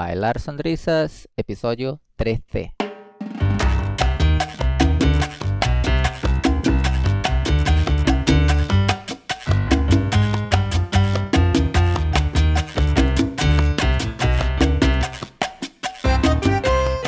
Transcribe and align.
Bailar 0.00 0.40
Sonrisas, 0.40 1.28
episodio 1.36 2.00
13. 2.16 2.74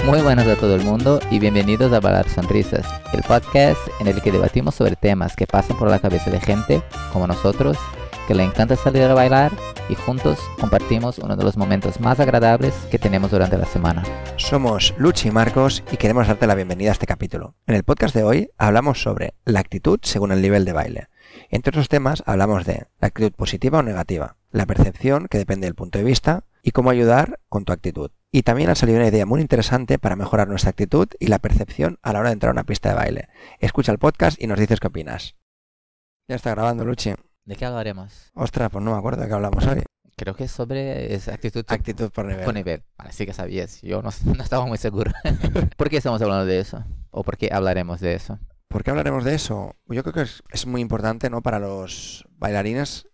Muy 0.04 0.20
buenas 0.20 0.46
a 0.46 0.56
todo 0.56 0.74
el 0.74 0.82
mundo 0.82 1.18
y 1.30 1.38
bienvenidos 1.38 1.94
a 1.94 2.00
Bailar 2.00 2.28
Sonrisas, 2.28 2.84
el 3.14 3.22
podcast 3.22 3.80
en 4.00 4.08
el 4.08 4.20
que 4.20 4.30
debatimos 4.30 4.74
sobre 4.74 4.96
temas 4.96 5.34
que 5.34 5.46
pasan 5.46 5.78
por 5.78 5.88
la 5.88 5.98
cabeza 5.98 6.30
de 6.30 6.40
gente 6.40 6.82
como 7.10 7.26
nosotros, 7.26 7.78
que 8.26 8.34
le 8.34 8.44
encanta 8.44 8.76
salir 8.76 9.02
a 9.02 9.14
bailar 9.14 9.52
y 9.88 9.94
juntos 9.94 10.38
compartimos 10.60 11.18
uno 11.18 11.36
de 11.36 11.44
los 11.44 11.56
momentos 11.56 12.00
más 12.00 12.20
agradables 12.20 12.74
que 12.90 12.98
tenemos 12.98 13.30
durante 13.30 13.58
la 13.58 13.66
semana. 13.66 14.04
Somos 14.36 14.94
Luchi 14.96 15.28
y 15.28 15.30
Marcos 15.30 15.82
y 15.90 15.96
queremos 15.96 16.28
darte 16.28 16.46
la 16.46 16.54
bienvenida 16.54 16.90
a 16.90 16.92
este 16.92 17.06
capítulo. 17.06 17.54
En 17.66 17.74
el 17.74 17.82
podcast 17.82 18.14
de 18.14 18.22
hoy 18.22 18.50
hablamos 18.58 19.02
sobre 19.02 19.34
la 19.44 19.60
actitud 19.60 19.98
según 20.02 20.32
el 20.32 20.42
nivel 20.42 20.64
de 20.64 20.72
baile. 20.72 21.08
Entre 21.50 21.70
otros 21.70 21.88
temas 21.88 22.22
hablamos 22.26 22.64
de 22.64 22.86
la 23.00 23.08
actitud 23.08 23.32
positiva 23.32 23.80
o 23.80 23.82
negativa, 23.82 24.36
la 24.50 24.66
percepción 24.66 25.26
que 25.28 25.38
depende 25.38 25.66
del 25.66 25.74
punto 25.74 25.98
de 25.98 26.04
vista 26.04 26.44
y 26.62 26.70
cómo 26.70 26.90
ayudar 26.90 27.40
con 27.48 27.64
tu 27.64 27.72
actitud. 27.72 28.10
Y 28.30 28.42
también 28.42 28.70
ha 28.70 28.74
salido 28.74 28.98
una 28.98 29.08
idea 29.08 29.26
muy 29.26 29.40
interesante 29.40 29.98
para 29.98 30.16
mejorar 30.16 30.48
nuestra 30.48 30.70
actitud 30.70 31.08
y 31.18 31.26
la 31.26 31.38
percepción 31.38 31.98
a 32.02 32.12
la 32.12 32.20
hora 32.20 32.28
de 32.30 32.34
entrar 32.34 32.50
a 32.50 32.54
una 32.54 32.64
pista 32.64 32.90
de 32.90 32.94
baile. 32.94 33.28
Escucha 33.58 33.92
el 33.92 33.98
podcast 33.98 34.40
y 34.40 34.46
nos 34.46 34.58
dices 34.58 34.80
qué 34.80 34.86
opinas. 34.86 35.36
Ya 36.28 36.36
está 36.36 36.50
grabando, 36.50 36.84
Luchi. 36.84 37.14
¿De 37.44 37.56
qué 37.56 37.64
hablaremos? 37.64 38.30
Ostras, 38.34 38.70
pues 38.70 38.84
no 38.84 38.92
me 38.92 38.98
acuerdo 38.98 39.22
de 39.22 39.28
qué 39.28 39.34
hablamos 39.34 39.66
hoy. 39.66 39.82
Creo 40.16 40.34
que 40.36 40.44
es 40.44 40.52
sobre 40.52 41.14
esa 41.14 41.34
actitud 41.34 41.64
Actitud 41.66 42.10
por 42.10 42.26
nivel. 42.26 42.44
por 42.44 42.54
nivel. 42.54 42.82
Vale, 42.96 43.12
sí 43.12 43.26
que 43.26 43.32
sabías. 43.32 43.80
Yo 43.82 44.02
no, 44.02 44.10
no 44.36 44.42
estaba 44.42 44.66
muy 44.66 44.78
seguro. 44.78 45.10
¿Por 45.76 45.88
qué 45.90 45.96
estamos 45.96 46.20
hablando 46.22 46.44
de 46.46 46.60
eso? 46.60 46.84
¿O 47.10 47.24
por 47.24 47.36
qué 47.36 47.48
hablaremos 47.52 48.00
de 48.00 48.14
eso? 48.14 48.38
¿Por 48.68 48.84
qué 48.84 48.90
hablaremos 48.90 49.24
de 49.24 49.34
eso? 49.34 49.74
Yo 49.88 50.02
creo 50.02 50.12
que 50.14 50.22
es, 50.22 50.42
es 50.50 50.66
muy 50.66 50.80
importante 50.80 51.28
¿no? 51.30 51.42
para 51.42 51.58
los 51.58 52.26
bailarines 52.38 53.08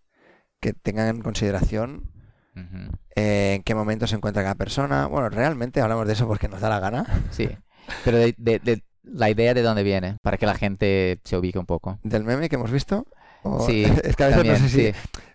que 0.60 0.72
tengan 0.72 1.08
en 1.08 1.22
consideración 1.22 2.10
Ujú. 2.54 2.92
eh, 3.16 3.54
en 3.56 3.62
qué 3.62 3.74
momento 3.74 4.06
se 4.06 4.16
encuentra 4.16 4.42
cada 4.42 4.54
persona. 4.56 5.06
Bueno, 5.06 5.30
realmente 5.30 5.80
hablamos 5.80 6.06
de 6.06 6.12
eso 6.12 6.26
porque 6.28 6.48
nos 6.48 6.60
da 6.60 6.68
la 6.68 6.80
gana. 6.80 7.06
Sí. 7.30 7.48
Pero 8.04 8.18
de, 8.18 8.34
de- 8.38 8.58
de 8.58 8.84
la 9.02 9.30
idea 9.30 9.54
de 9.54 9.62
dónde 9.62 9.82
viene, 9.82 10.18
para 10.22 10.36
que 10.36 10.44
la 10.46 10.54
gente 10.54 11.18
se 11.24 11.36
ubique 11.36 11.58
un 11.58 11.64
poco. 11.66 11.98
Del 12.02 12.24
meme 12.24 12.48
que 12.50 12.56
hemos 12.56 12.70
visto. 12.70 13.06
O- 13.42 13.66
Sí, 13.66 13.84
es 14.04 14.16
que 14.16 14.24
a 14.24 14.26
veces 14.28 14.36
también, 14.42 14.62
no 14.62 14.68
sé 14.68 14.68
si, 14.68 14.92
sí. 14.92 14.92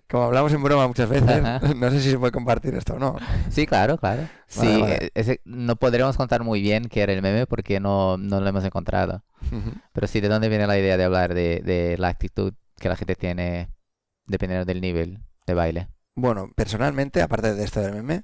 como 0.09 0.23
hablamos 0.23 0.51
en 0.53 0.61
broma 0.63 0.87
muchas 0.87 1.09
veces, 1.09 1.29
Ajá. 1.43 1.59
no 1.75 1.89
sé 1.91 2.01
si 2.01 2.11
se 2.11 2.19
puede 2.19 2.31
compartir 2.31 2.75
esto 2.75 2.95
o 2.95 2.99
no. 2.99 3.17
Sí, 3.49 3.65
claro, 3.65 3.97
claro. 3.97 4.27
Sí, 4.47 4.81
Vale, 4.81 5.11
ese- 5.15 5.41
no 5.45 5.75
podremos 5.75 6.17
contar 6.17 6.43
muy 6.43 6.61
bien 6.61 6.85
qué 6.89 7.01
era 7.01 7.13
el 7.13 7.21
meme 7.21 7.45
porque 7.47 7.79
no, 7.79 8.17
no 8.17 8.39
lo 8.39 8.47
hemos 8.47 8.63
encontrado. 8.63 9.23
Pero 9.91 10.07
sí, 10.07 10.21
¿de 10.21 10.29
dónde 10.29 10.49
viene 10.49 10.67
la 10.67 10.77
idea 10.79 10.95
de 10.97 11.03
hablar 11.03 11.33
de, 11.33 11.61
de 11.63 11.97
la 11.97 12.07
actitud 12.07 12.53
que 12.79 12.89
la 12.89 12.95
gente 12.95 13.15
tiene 13.15 13.69
dependiendo 14.25 14.65
del 14.65 14.79
nivel 14.81 15.19
de 15.45 15.53
baile? 15.53 15.87
Bueno, 16.15 16.49
personalmente, 16.55 17.21
aparte 17.21 17.53
de 17.53 17.63
esto 17.63 17.81
del 17.81 17.93
meme. 17.93 18.23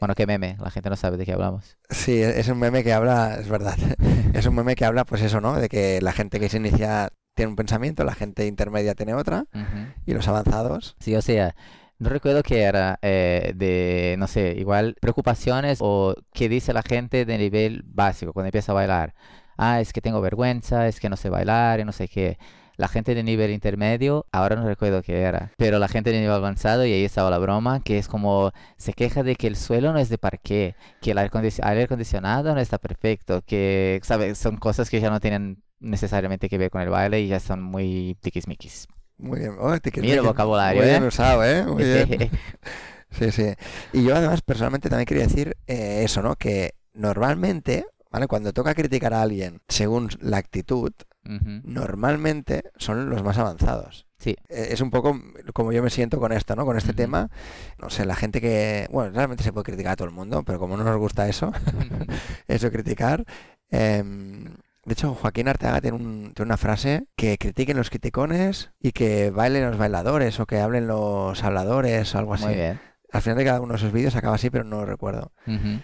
Bueno, 0.00 0.14
¿qué 0.14 0.26
meme? 0.26 0.56
La 0.60 0.70
gente 0.70 0.88
no 0.90 0.96
sabe 0.96 1.16
de 1.16 1.24
qué 1.26 1.32
hablamos. 1.32 1.76
sí, 1.88 2.20
es 2.22 2.46
un 2.48 2.58
meme 2.58 2.84
que 2.84 2.92
habla, 2.92 3.36
es 3.40 3.48
verdad, 3.48 3.76
es 4.34 4.46
un 4.46 4.54
meme 4.54 4.74
que 4.76 4.84
habla 4.84 5.04
pues 5.04 5.22
eso, 5.22 5.40
¿no? 5.40 5.56
De 5.58 5.68
que 5.68 6.00
la 6.02 6.12
gente 6.12 6.38
que 6.38 6.48
se 6.48 6.58
inicia 6.58 7.10
tiene 7.40 7.48
un 7.48 7.56
pensamiento, 7.56 8.04
la 8.04 8.12
gente 8.12 8.46
intermedia 8.46 8.94
tiene 8.94 9.14
otra 9.14 9.46
Ujú. 9.54 9.86
y 10.04 10.12
los 10.12 10.28
avanzados. 10.28 10.94
Sí, 11.00 11.16
o 11.16 11.22
sea, 11.22 11.54
no 11.98 12.10
recuerdo 12.10 12.42
qué 12.42 12.60
era 12.60 12.98
eh, 13.00 13.54
de, 13.56 14.16
no 14.18 14.26
sé, 14.26 14.56
igual 14.58 14.94
preocupaciones 15.00 15.78
o 15.80 16.14
qué 16.34 16.50
dice 16.50 16.74
la 16.74 16.82
gente 16.82 17.24
de 17.24 17.38
nivel 17.38 17.82
básico 17.86 18.34
cuando 18.34 18.48
empieza 18.48 18.72
a 18.72 18.74
bailar. 18.74 19.14
Ah, 19.56 19.80
es 19.80 19.94
que 19.94 20.02
tengo 20.02 20.20
vergüenza, 20.20 20.86
es 20.86 21.00
que 21.00 21.08
no 21.08 21.16
sé 21.16 21.30
bailar 21.30 21.80
y 21.80 21.86
no 21.86 21.92
sé 21.92 22.08
qué. 22.08 22.36
La 22.76 22.88
gente 22.88 23.14
de 23.14 23.22
nivel 23.22 23.52
intermedio, 23.52 24.26
ahora 24.32 24.56
no 24.56 24.66
recuerdo 24.66 25.02
qué 25.02 25.22
era, 25.22 25.50
pero 25.56 25.78
la 25.78 25.88
gente 25.88 26.10
de 26.10 26.20
nivel 26.20 26.34
avanzado, 26.34 26.84
y 26.84 26.92
ahí 26.92 27.04
estaba 27.06 27.30
la 27.30 27.38
broma, 27.38 27.80
que 27.82 27.96
es 27.96 28.06
como 28.06 28.52
se 28.76 28.92
queja 28.92 29.22
de 29.22 29.36
que 29.36 29.46
el 29.46 29.56
suelo 29.56 29.94
no 29.94 29.98
es 29.98 30.10
de 30.10 30.18
parqué, 30.18 30.74
que 31.00 31.12
el 31.12 31.18
aire 31.18 31.84
acondicionado 31.84 32.54
no 32.54 32.60
está 32.60 32.76
perfecto, 32.76 33.40
que, 33.46 33.98
¿sabes? 34.02 34.36
Son 34.36 34.58
cosas 34.58 34.90
que 34.90 35.00
ya 35.00 35.08
no 35.08 35.20
tienen 35.20 35.62
necesariamente 35.80 36.48
que 36.48 36.58
ver 36.58 36.70
con 36.70 36.82
el 36.82 36.90
baile 36.90 37.20
y 37.20 37.28
ya 37.28 37.40
son 37.40 37.62
muy 37.62 38.16
tiquismiquis. 38.20 38.86
Muy 39.18 39.40
bien. 39.40 39.56
Oh, 39.58 39.74
Mira 39.96 40.14
el 40.14 40.22
vocabulario, 40.22 40.80
Muy 40.80 40.90
bien 40.90 41.04
¿eh? 41.04 41.06
usado, 41.06 41.44
¿eh? 41.44 41.64
Muy 41.64 41.84
bien. 41.84 42.30
Sí, 43.10 43.32
sí. 43.32 43.54
Y 43.92 44.04
yo 44.04 44.14
además 44.14 44.40
personalmente 44.40 44.88
también 44.88 45.04
quería 45.06 45.24
decir 45.26 45.56
eh, 45.66 46.02
eso, 46.04 46.22
¿no? 46.22 46.36
Que 46.36 46.74
normalmente, 46.94 47.84
¿vale? 48.08 48.28
Cuando 48.28 48.52
toca 48.52 48.72
criticar 48.72 49.12
a 49.14 49.22
alguien 49.22 49.60
según 49.68 50.10
la 50.20 50.36
actitud, 50.36 50.92
normalmente 51.24 52.62
son 52.76 53.10
los 53.10 53.22
más 53.24 53.36
avanzados. 53.38 54.06
Sí. 54.18 54.36
Eh, 54.48 54.68
Es 54.70 54.80
un 54.80 54.90
poco 54.90 55.20
como 55.52 55.72
yo 55.72 55.82
me 55.82 55.90
siento 55.90 56.20
con 56.20 56.30
esto, 56.32 56.54
¿no? 56.54 56.64
Con 56.64 56.76
este 56.76 56.92
tema. 56.92 57.30
No 57.78 57.90
sé, 57.90 58.04
la 58.04 58.14
gente 58.14 58.40
que... 58.40 58.86
Bueno, 58.92 59.10
realmente 59.10 59.42
se 59.42 59.52
puede 59.52 59.64
criticar 59.64 59.92
a 59.92 59.96
todo 59.96 60.08
el 60.08 60.14
mundo, 60.14 60.44
pero 60.44 60.58
como 60.60 60.76
no 60.76 60.84
nos 60.84 60.96
gusta 60.98 61.28
eso, 61.28 61.52
eso 62.48 62.70
criticar... 62.70 63.24
em, 63.70 64.44
de 64.84 64.92
hecho, 64.92 65.14
Joaquín 65.14 65.48
Arteaga 65.48 65.80
tiene, 65.80 65.96
un- 65.96 66.32
tiene 66.34 66.48
una 66.48 66.56
frase 66.56 67.06
que 67.16 67.36
critiquen 67.38 67.76
los 67.76 67.90
criticones 67.90 68.70
y 68.80 68.92
que 68.92 69.30
bailen 69.30 69.66
los 69.66 69.76
bailadores 69.78 70.40
o 70.40 70.46
que 70.46 70.58
hablen 70.60 70.86
los 70.86 71.42
habladores 71.44 72.14
o 72.14 72.18
algo 72.18 72.34
así. 72.34 72.44
Muy 72.46 72.54
bien. 72.54 72.80
Al 73.12 73.22
final 73.22 73.38
de 73.38 73.44
cada 73.44 73.60
uno 73.60 73.72
de 73.72 73.78
esos 73.78 73.92
vídeos 73.92 74.14
acaba 74.16 74.36
así, 74.36 74.50
pero 74.50 74.64
no 74.64 74.76
lo 74.80 74.86
recuerdo. 74.86 75.32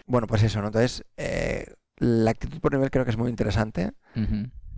Bueno, 0.06 0.26
pues 0.26 0.42
eso, 0.44 0.60
¿no? 0.60 0.68
Entonces, 0.68 1.04
eh, 1.16 1.66
la 1.98 2.30
actitud 2.30 2.60
por 2.60 2.72
nivel 2.72 2.90
creo 2.90 3.04
que 3.04 3.10
es 3.10 3.16
muy 3.16 3.30
interesante 3.30 3.92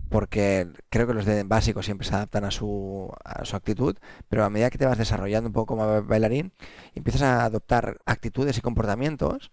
porque 0.09 0.67
creo 0.89 1.05
que 1.05 1.13
los 1.13 1.25
de 1.25 1.43
básico 1.43 1.83
siempre 1.83 2.07
se 2.07 2.15
adaptan 2.15 2.43
a 2.45 2.49
su, 2.51 3.13
a 3.23 3.45
su 3.45 3.55
actitud, 3.55 3.95
pero 4.27 4.43
a 4.43 4.49
medida 4.49 4.71
que 4.71 4.79
te 4.79 4.85
vas 4.87 4.97
desarrollando 4.97 5.47
un 5.47 5.53
poco 5.53 5.75
como 5.75 5.85
ba- 5.85 6.01
bailarín, 6.01 6.51
empiezas 6.95 7.21
a 7.21 7.43
adoptar 7.45 7.99
actitudes 8.07 8.57
y 8.57 8.61
comportamientos 8.61 9.51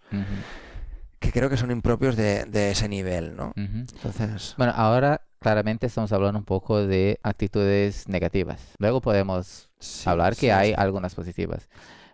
que 1.19 1.31
creo 1.31 1.49
que 1.49 1.57
son 1.57 1.71
impropios 1.71 2.15
de, 2.15 2.45
de 2.45 2.71
ese 2.71 2.87
nivel, 2.89 3.35
¿no? 3.35 3.55
ujú. 3.55 3.87
Entonces, 3.93 4.57
Bueno, 4.57 4.73
ahora 4.75 5.21
claramente 5.39 5.87
estamos 5.87 6.11
hablando 6.11 6.39
un 6.39 6.45
poco 6.45 6.85
de 6.85 7.19
actitudes 7.23 8.07
negativas. 8.07 8.75
Luego 8.79 9.01
podemos 9.01 9.69
sí, 9.79 10.11
hablar 10.11 10.35
que 10.37 10.51
sí, 10.51 10.53
hay 10.53 10.73
sí. 10.73 10.77
algunas 10.77 11.15
positivas. 11.15 11.69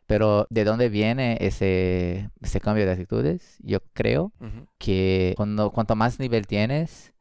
Pero 0.08 0.48
¿de 0.50 0.66
dónde 0.66 0.90
viene 0.90 1.38
ese, 1.42 2.30
ese 2.42 2.62
cambio 2.62 2.86
de 2.86 2.94
actitudes? 2.94 3.58
Yo 3.62 3.82
creo 3.94 4.34
Ujú, 4.40 4.68
que 4.80 5.34
cuando, 5.38 5.72
cuanto 5.72 5.96
más 5.96 6.20
nivel 6.20 6.48
tienes, 6.48 7.14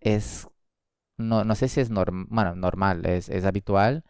es, 0.00 0.48
no, 1.18 1.44
no 1.44 1.54
sé 1.54 1.68
si 1.68 1.80
es 1.80 1.90
norm- 1.90 2.26
bueno, 2.30 2.54
normal, 2.56 3.06
es, 3.06 3.28
es 3.28 3.44
habitual 3.44 4.04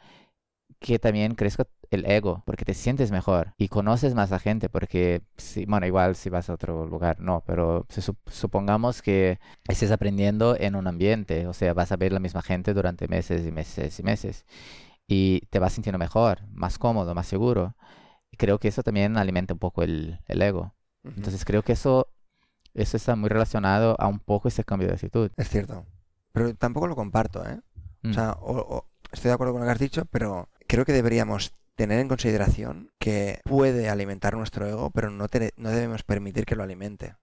que 0.81 0.99
también 0.99 1.34
crezca 1.34 1.66
el 1.91 2.06
ego, 2.11 2.43
porque 2.47 2.65
te 2.65 2.75
sientes 2.75 3.11
mejor 3.11 3.55
y 3.59 3.69
conoces 3.69 4.15
más 4.15 4.33
a 4.33 4.39
gente, 4.39 4.69
porque, 4.69 5.22
si, 5.37 5.65
bueno, 5.66 5.87
igual 5.87 6.15
si 6.16 6.31
vas 6.31 6.50
a 6.50 6.55
otro 6.55 6.87
lugar, 6.87 7.21
no, 7.21 7.43
pero 7.47 7.87
si 7.89 8.00
sup- 8.00 8.19
supongamos 8.31 9.03
que 9.03 9.41
estés 9.69 9.91
aprendiendo 9.91 10.56
en 10.59 10.77
un 10.77 10.87
ambiente, 10.87 11.47
o 11.47 11.53
sea, 11.55 11.75
vas 11.75 11.93
a 11.93 11.97
ver 11.97 12.12
la 12.12 12.21
misma 12.21 12.43
gente 12.43 12.75
durante 12.75 13.09
meses 13.09 13.47
y 13.47 13.53
meses 13.53 13.99
y 13.99 14.03
meses, 14.03 14.44
y 15.06 15.41
te 15.50 15.59
vas 15.59 15.72
sintiendo 15.75 15.99
mejor, 15.99 16.41
más 16.53 16.78
cómodo, 16.78 17.15
más 17.15 17.27
seguro. 17.27 17.77
Y 18.33 18.37
creo 18.39 18.59
que 18.60 18.69
eso 18.69 18.83
también 18.83 19.16
alimenta 19.19 19.55
un 19.55 19.60
poco 19.60 19.83
el, 19.83 20.21
el 20.27 20.43
ego. 20.43 20.75
ujú. 21.05 21.15
Entonces 21.16 21.45
creo 21.45 21.62
que 21.65 21.72
eso, 21.75 22.09
eso 22.75 22.97
está 22.99 23.16
muy 23.16 23.28
relacionado 23.31 23.97
a 24.00 24.09
un 24.09 24.21
poco 24.21 24.49
ese 24.49 24.65
cambio 24.65 24.89
de 24.89 24.95
actitud. 24.95 25.31
Es 25.37 25.49
cierto. 25.49 25.87
Pero 26.33 26.55
tampoco 26.55 26.87
lo 26.87 26.97
comparto, 26.97 27.45
¿eh? 27.47 27.60
Mm, 28.05 28.10
O 28.10 28.15
sea, 28.15 28.33
o- 28.41 28.77
o- 28.77 28.89
estoy 29.12 29.28
de 29.31 29.34
acuerdo 29.34 29.53
con 29.55 29.60
lo 29.62 29.66
que 29.66 29.72
has 29.72 29.78
dicho, 29.78 30.05
pero 30.06 30.49
creo 30.68 30.84
que 30.84 30.92
deberíamos 30.92 31.54
tener 31.74 31.98
en 31.98 32.08
consideración 32.08 32.90
que 32.98 33.40
puede 33.44 33.88
alimentar 33.88 34.36
nuestro 34.36 34.66
ego, 34.66 34.90
pero 34.90 35.10
no, 35.10 35.28
te- 35.28 35.52
no 35.56 35.70
debemos 35.70 36.02
permitir 36.04 36.44
que 36.44 36.54
lo 36.56 36.62
alimente. 36.62 37.16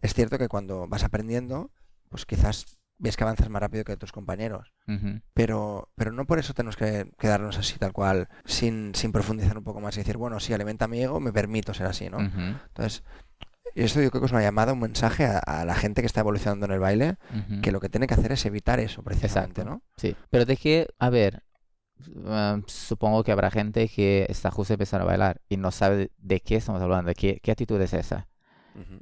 Es 0.00 0.14
cierto 0.14 0.38
que 0.38 0.48
cuando 0.48 0.86
vas 0.88 1.02
aprendiendo, 1.04 1.70
pues 2.08 2.24
quizás 2.24 2.78
ves 2.98 3.16
que 3.16 3.24
avanzas 3.24 3.48
más 3.48 3.60
rápido 3.62 3.82
que 3.84 3.96
tus 3.96 4.12
compañeros, 4.12 4.72
pero, 5.34 5.88
pero 5.96 6.12
no 6.12 6.26
por 6.26 6.38
eso 6.38 6.52
tenemos 6.54 6.76
que 6.76 7.10
quedarnos 7.18 7.56
así 7.58 7.78
tal 7.78 7.92
cual, 7.92 8.28
sin, 8.44 8.94
sin 8.94 9.10
profundizar 9.12 9.56
un 9.58 9.64
poco 9.64 9.80
más 9.80 9.96
y 9.96 10.00
decir, 10.00 10.18
bueno, 10.18 10.38
si 10.38 10.52
alimenta 10.52 10.86
mi 10.86 11.02
ego, 11.02 11.18
me 11.18 11.32
permito 11.32 11.72
ser 11.74 11.86
así, 11.86 12.10
¿no? 12.10 12.18
Entonces, 12.68 13.02
esto 13.74 14.02
yo 14.02 14.10
creo 14.10 14.20
que 14.20 14.26
es 14.26 14.32
una 14.32 14.42
llamada, 14.42 14.72
un 14.74 14.80
mensaje 14.80 15.24
a, 15.24 15.38
a 15.38 15.64
la 15.64 15.74
gente 15.74 16.02
que 16.02 16.06
está 16.06 16.20
evolucionando 16.20 16.66
en 16.66 16.72
el 16.72 16.78
baile, 16.80 17.16
que 17.62 17.72
lo 17.72 17.80
que 17.80 17.88
tiene 17.88 18.06
que 18.06 18.14
hacer 18.14 18.32
es 18.32 18.44
evitar 18.44 18.78
eso 18.80 19.02
precisamente, 19.02 19.62
Exacto. 19.62 19.64
¿no? 19.64 19.82
Sí, 19.96 20.14
pero 20.28 20.44
de 20.44 20.56
que, 20.56 20.86
a 20.98 21.08
ver, 21.10 21.42
um, 22.08 22.62
supongo 22.66 23.22
que 23.24 23.32
habrá 23.32 23.50
gente 23.50 23.88
que 23.88 24.26
está 24.28 24.50
justo 24.50 24.74
empezando 24.74 25.04
a 25.04 25.08
bailar 25.08 25.40
y 25.48 25.56
no 25.56 25.70
sabe 25.70 26.10
de, 26.18 26.40
qué 26.40 26.56
estamos 26.56 26.82
hablando, 26.82 27.12
qué, 27.14 27.40
qué 27.42 27.50
actitud 27.50 27.80
es 27.80 27.94
esa, 27.94 28.28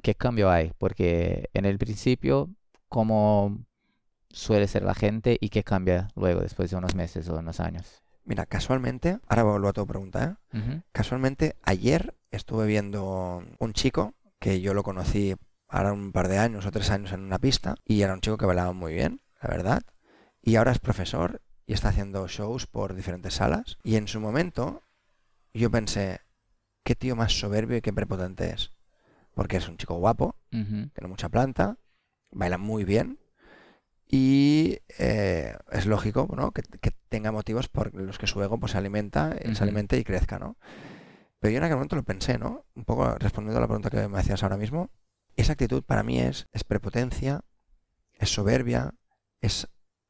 qué 0.01 0.15
cambio 0.15 0.49
hay, 0.49 0.73
porque 0.77 1.49
en 1.53 1.65
el 1.65 1.77
principio, 1.77 2.49
cómo 2.87 3.65
suele 4.29 4.67
ser 4.67 4.83
la 4.83 4.95
gente 4.95 5.37
y 5.39 5.49
qué 5.49 5.63
cambia 5.63 6.09
luego, 6.15 6.41
después 6.41 6.71
de 6.71 6.77
unos 6.77 6.95
meses 6.95 7.27
o 7.29 7.37
unos 7.37 7.59
años. 7.59 8.03
Mira, 8.25 8.45
casualmente, 8.45 9.19
ahora 9.27 9.43
vuelvo 9.43 9.69
a 9.69 9.73
tu 9.73 9.87
pregunta, 9.87 10.37
¿eh? 10.53 10.81
Casualmente, 10.91 11.55
ayer 11.63 12.15
estuve 12.31 12.67
viendo 12.67 13.43
un 13.57 13.73
chico 13.73 14.13
que 14.39 14.61
yo 14.61 14.73
lo 14.73 14.83
conocí 14.83 15.35
ahora 15.67 15.93
un 15.93 16.11
par 16.11 16.27
de 16.27 16.37
años 16.37 16.65
o 16.65 16.71
tres 16.71 16.89
años 16.91 17.11
en 17.11 17.21
una 17.21 17.39
pista 17.39 17.75
y 17.85 18.01
era 18.01 18.13
un 18.13 18.21
chico 18.21 18.37
que 18.37 18.45
bailaba 18.45 18.73
muy 18.73 18.93
bien, 18.93 19.21
la 19.41 19.49
verdad. 19.49 19.81
Y 20.41 20.55
ahora 20.55 20.71
es 20.71 20.79
profesor 20.79 21.41
y 21.69 21.73
está 21.73 21.89
haciendo 21.89 22.27
shows 22.27 22.65
por 22.65 22.95
diferentes 22.95 23.35
salas. 23.35 23.77
Y 23.83 23.97
en 23.97 24.07
su 24.07 24.19
momento 24.19 24.81
yo 25.53 25.69
pensé, 25.69 26.21
qué 26.83 26.95
tío 26.95 27.15
más 27.15 27.39
soberbio 27.39 27.77
y 27.77 27.81
qué 27.81 27.93
prepotente 27.93 28.49
es. 28.49 28.71
Porque 29.35 29.57
es 29.57 29.69
un 29.69 29.77
chico 29.77 29.93
guapo, 29.93 30.35
tiene 30.49 31.07
mucha 31.07 31.29
planta, 31.29 31.77
baila 32.31 32.57
muy 32.57 32.85
bien 32.85 33.19
y 34.07 34.79
eh, 34.97 35.55
es 35.71 35.85
lógico 35.85 36.27
¿no? 36.35 36.53
que, 36.53 36.63
que 36.63 36.89
tenga 37.07 37.31
motivos 37.31 37.69
por 37.69 37.93
los 37.93 38.17
que 38.17 38.25
su 38.25 38.41
ego 38.41 38.59
pues, 38.59 38.71
se 38.71 38.79
alimenta, 38.79 39.35
eh, 39.39 39.53
se 39.53 39.61
alimente 39.61 39.95
y 39.99 40.03
crezca, 40.03 40.39
¿no? 40.39 40.57
Pero 41.37 41.51
yo 41.51 41.59
en 41.59 41.65
aquel 41.65 41.75
momento 41.75 41.95
lo 41.95 42.03
pensé, 42.03 42.39
¿no? 42.39 42.65
Un 42.73 42.83
poco 42.83 43.13
respondiendo 43.19 43.59
a 43.59 43.61
la 43.61 43.67
pregunta 43.67 43.91
que 43.91 44.07
me 44.07 44.17
hacías 44.17 44.41
ahora 44.41 44.57
mismo, 44.57 44.89
esa 45.35 45.53
actitud 45.53 45.83
para 45.83 46.01
mí 46.01 46.19
es, 46.19 46.47
es 46.51 46.63
prepotencia, 46.63 47.41
es 48.13 48.33
soberbia, 48.33 48.95
es 49.39 49.69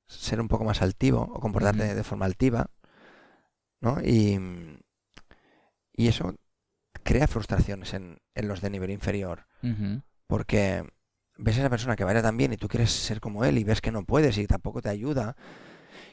ser 0.09 0.41
un 0.41 0.47
poco 0.47 0.63
más 0.63 0.81
altivo 0.81 1.21
o 1.21 1.39
comportarte 1.39 1.95
de 1.95 2.03
forma 2.03 2.25
altiva, 2.25 2.67
¿no? 3.79 4.01
Y, 4.01 4.37
y 5.93 6.07
eso 6.07 6.35
crea 7.03 7.27
frustraciones 7.27 7.93
en, 7.93 8.19
en 8.35 8.47
los 8.47 8.61
de 8.61 8.69
nivel 8.69 8.89
inferior, 8.91 9.45
porque 10.27 10.83
ves 11.37 11.55
a 11.57 11.59
esa 11.61 11.69
persona 11.69 11.95
que 11.95 12.03
baila 12.03 12.21
tan 12.21 12.35
bien 12.37 12.51
y 12.53 12.57
tú 12.57 12.67
quieres 12.67 12.91
ser 12.91 13.19
como 13.21 13.45
él 13.45 13.57
y 13.57 13.63
ves 13.63 13.81
que 13.81 13.91
no 13.91 14.03
puedes 14.03 14.37
y 14.37 14.47
tampoco 14.47 14.81
te 14.81 14.89
ayuda, 14.89 15.35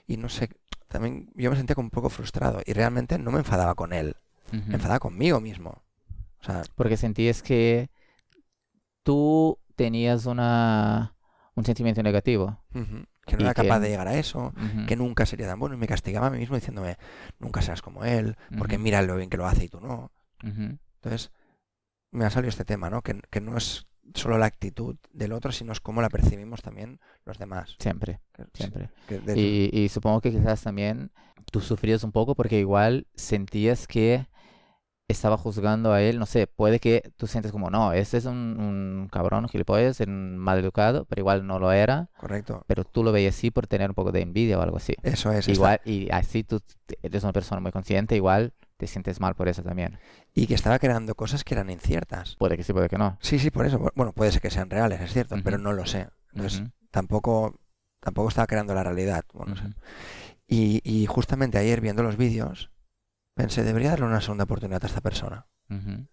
y 0.07 0.17
no 0.17 0.29
sé, 0.29 0.51
también 0.89 1.31
yo 1.35 1.51
me 1.51 1.57
sentía 1.57 1.75
como 1.75 1.87
un 1.87 1.91
poco 1.91 2.11
frustrado 2.11 2.61
y 2.65 2.73
realmente 2.73 3.19
no 3.19 3.31
me 3.33 3.39
enfadaba 3.39 3.75
con 3.75 3.93
él, 3.93 4.17
me 4.53 4.75
enfadaba 4.75 5.01
conmigo 5.01 5.41
mismo. 5.41 5.83
O 6.41 6.45
sea, 6.45 6.63
Porque 6.77 6.97
sentías 6.97 7.43
que 7.43 7.91
tú 9.03 9.59
tenías 9.75 10.27
una, 10.27 11.15
un 11.55 11.65
sentimiento 11.65 12.03
negativo. 12.03 12.63
Que 13.27 13.37
no 13.37 13.43
era 13.43 13.55
que- 13.55 13.63
capaz 13.63 13.81
de 13.81 13.89
llegar 13.89 14.09
a 14.09 14.17
eso, 14.17 14.55
que 14.87 14.97
nunca 14.97 15.27
sería 15.27 15.47
tan 15.47 15.59
bueno 15.59 15.75
y 15.75 15.79
me 15.79 15.87
castigaba 15.87 16.29
a 16.29 16.31
mí 16.31 16.39
mismo 16.39 16.55
diciéndome, 16.57 16.97
nunca 17.39 17.61
serás 17.63 17.83
como 17.83 18.05
él, 18.05 18.37
porque 18.59 18.79
mira 18.79 19.03
lo 19.03 19.17
bien 19.17 19.29
que 19.31 19.37
lo 19.37 19.47
hace 19.47 19.65
y 19.65 19.69
tú 19.69 19.81
no. 19.81 20.13
Entonces, 20.43 21.33
me 22.13 22.25
ha 22.25 22.31
salido 22.31 22.51
este 22.51 22.65
tema, 22.65 22.89
¿no? 22.91 23.03
Que, 23.03 23.21
que 23.31 23.41
no 23.41 23.57
es 23.57 23.87
solo 24.15 24.39
la 24.39 24.47
actitud 24.47 24.97
del 25.13 25.33
otro, 25.33 25.51
sino 25.53 25.73
es 25.73 25.81
cómo 25.81 26.01
la 26.01 26.09
percibimos 26.09 26.63
también 26.63 27.01
los 27.25 27.39
demás. 27.39 27.75
Siempre, 27.81 28.21
Que- 28.33 28.45
siempre. 28.55 28.91
de 29.09 29.37
Y, 29.39 29.71
y 29.73 29.89
supongo 29.89 30.21
que 30.21 30.31
quizás 30.31 30.63
también 30.63 31.11
tú 31.51 31.61
sufrías 31.61 32.05
un 32.05 32.13
poco 32.13 32.35
porque 32.37 32.59
igual 32.61 33.07
sentías 33.17 33.87
que 33.89 34.27
estaba 35.09 35.37
juzgando 35.37 35.93
a 35.93 36.03
él, 36.03 36.19
no 36.19 36.27
sé, 36.27 36.47
puede 36.49 36.81
que 36.81 37.13
tú 37.17 37.27
sientes 37.27 37.53
como, 37.53 37.71
no, 37.71 37.93
este 37.93 38.17
es 38.19 38.25
un, 38.25 38.35
un 38.59 39.09
cabrón, 39.11 39.45
un 39.45 39.49
gilipollas, 39.49 40.01
un 40.01 40.37
mal 40.37 40.59
educado, 40.59 41.05
pero 41.05 41.21
igual 41.21 41.47
no 41.47 41.59
lo 41.61 41.71
era, 41.73 42.11
correcto. 42.17 42.65
pero 42.67 42.85
tú 42.85 43.05
lo 43.05 43.13
veías 43.13 43.35
así 43.37 43.51
por 43.53 43.67
tener 43.69 43.91
un 43.91 43.95
poco 43.95 44.11
de 44.13 44.23
envidia 44.23 44.59
o 44.59 44.63
algo 44.63 44.79
así. 44.79 44.95
Eso 45.03 45.31
es. 45.31 45.39
está- 45.49 45.53
Igual, 45.53 45.81
y 45.85 46.11
así 46.11 46.43
tú 46.43 46.61
eres 47.03 47.23
una 47.23 47.33
persona 47.33 47.61
muy 47.61 47.71
consciente, 47.73 48.17
igual 48.17 48.53
te 48.77 48.87
sientes 48.89 49.21
mal 49.21 49.35
por 49.35 49.49
eso 49.49 49.63
también. 49.63 49.99
Y 50.35 50.47
que 50.49 50.55
estaba 50.55 50.79
creando 50.79 51.15
cosas 51.15 51.45
que 51.45 51.55
eran 51.55 51.71
inciertas. 51.71 52.35
Puede 52.37 52.57
que 52.57 52.63
sí, 52.65 52.73
puede 52.73 52.89
que 52.89 52.99
no. 52.99 53.17
Sí, 53.21 53.39
sí, 53.39 53.51
por 53.51 53.65
eso. 53.65 53.79
Bueno, 53.95 54.13
puede 54.13 54.33
ser 54.33 54.43
que 54.43 54.51
sean 54.51 54.69
reales, 54.69 55.01
es 55.01 55.13
cierto, 55.13 55.37
pero 55.43 55.57
Ujú. 55.57 55.65
no 55.65 55.73
lo 55.73 55.87
sé. 55.87 56.09
Entonces, 56.35 56.61
Ujú, 56.61 56.71
tampoco, 56.91 57.55
tampoco 58.01 58.29
estaba 58.29 58.47
creando 58.47 58.75
la 58.75 58.83
realidad. 58.83 59.25
Bueno, 59.33 59.55
no 59.55 59.57
sé. 59.57 59.69
ujú. 59.69 59.75
Y, 60.49 60.81
y 60.85 61.07
justamente 61.07 61.59
ayer 61.59 61.81
viendo 61.81 62.03
los 62.03 62.17
vídeos, 62.17 62.71
pensé, 63.37 63.63
debería 63.63 63.91
darle 63.91 64.07
una 64.07 64.21
segunda 64.21 64.45
oportunidad 64.45 64.83
a 64.83 64.87
esta 64.89 65.01
persona. 65.01 65.47
Ujú, 65.71 66.07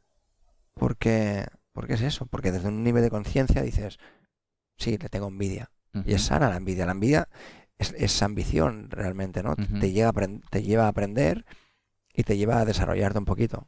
Porque, 0.73 1.45
porque 1.71 1.93
es 1.93 2.01
eso, 2.01 2.25
porque 2.25 2.51
desde 2.51 2.67
un 2.67 2.83
nivel 2.83 3.01
de 3.01 3.09
conciencia 3.09 3.61
dices, 3.61 3.97
sí, 4.77 4.97
le 4.97 5.09
tengo 5.09 5.27
envidia. 5.27 5.71
Y 6.05 6.13
es 6.13 6.23
sana 6.23 6.49
la 6.49 6.57
envidia. 6.57 6.87
La 6.87 6.93
envidia 6.93 7.29
es, 7.77 7.93
es 7.95 8.21
ambición 8.23 8.89
realmente, 8.89 9.43
¿no? 9.43 9.55
Te, 9.55 9.91
llega 9.91 10.09
a 10.09 10.13
te 10.49 10.63
lleva 10.63 10.85
a 10.85 10.87
aprender 10.87 11.45
y 12.13 12.23
te 12.23 12.35
lleva 12.35 12.59
a 12.59 12.65
desarrollarte 12.65 13.19
un 13.19 13.25
poquito. 13.25 13.67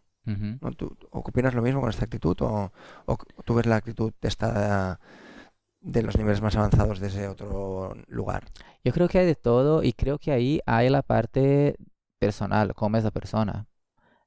¿no? 0.60 0.72
¿Tú 0.72 0.98
opinas 1.12 1.54
lo 1.54 1.62
mismo 1.62 1.82
con 1.82 1.92
esta 1.92 2.06
actitud 2.06 2.36
o, 2.42 2.72
o 3.06 3.18
tú 3.46 3.54
ves 3.54 3.68
la 3.68 3.76
actitud 3.76 4.12
de 4.22 4.28
esta 4.28 5.00
de 5.82 6.02
los 6.02 6.18
niveles 6.18 6.42
más 6.42 6.56
avanzados 6.56 7.00
de 7.00 7.08
ese 7.08 7.28
otro 7.28 7.96
lugar? 8.08 8.46
Yo 8.84 8.92
creo 8.92 9.08
que 9.08 9.20
hay 9.20 9.28
de 9.28 9.36
todo 9.36 9.84
y 9.84 9.94
creo 9.94 10.18
que 10.18 10.32
ahí 10.32 10.60
hay 10.66 10.90
la 10.90 11.04
parte 11.04 11.76
personal, 12.26 12.74
cómo 12.76 12.98
es 12.98 13.04
la 13.04 13.12
persona. 13.12 13.68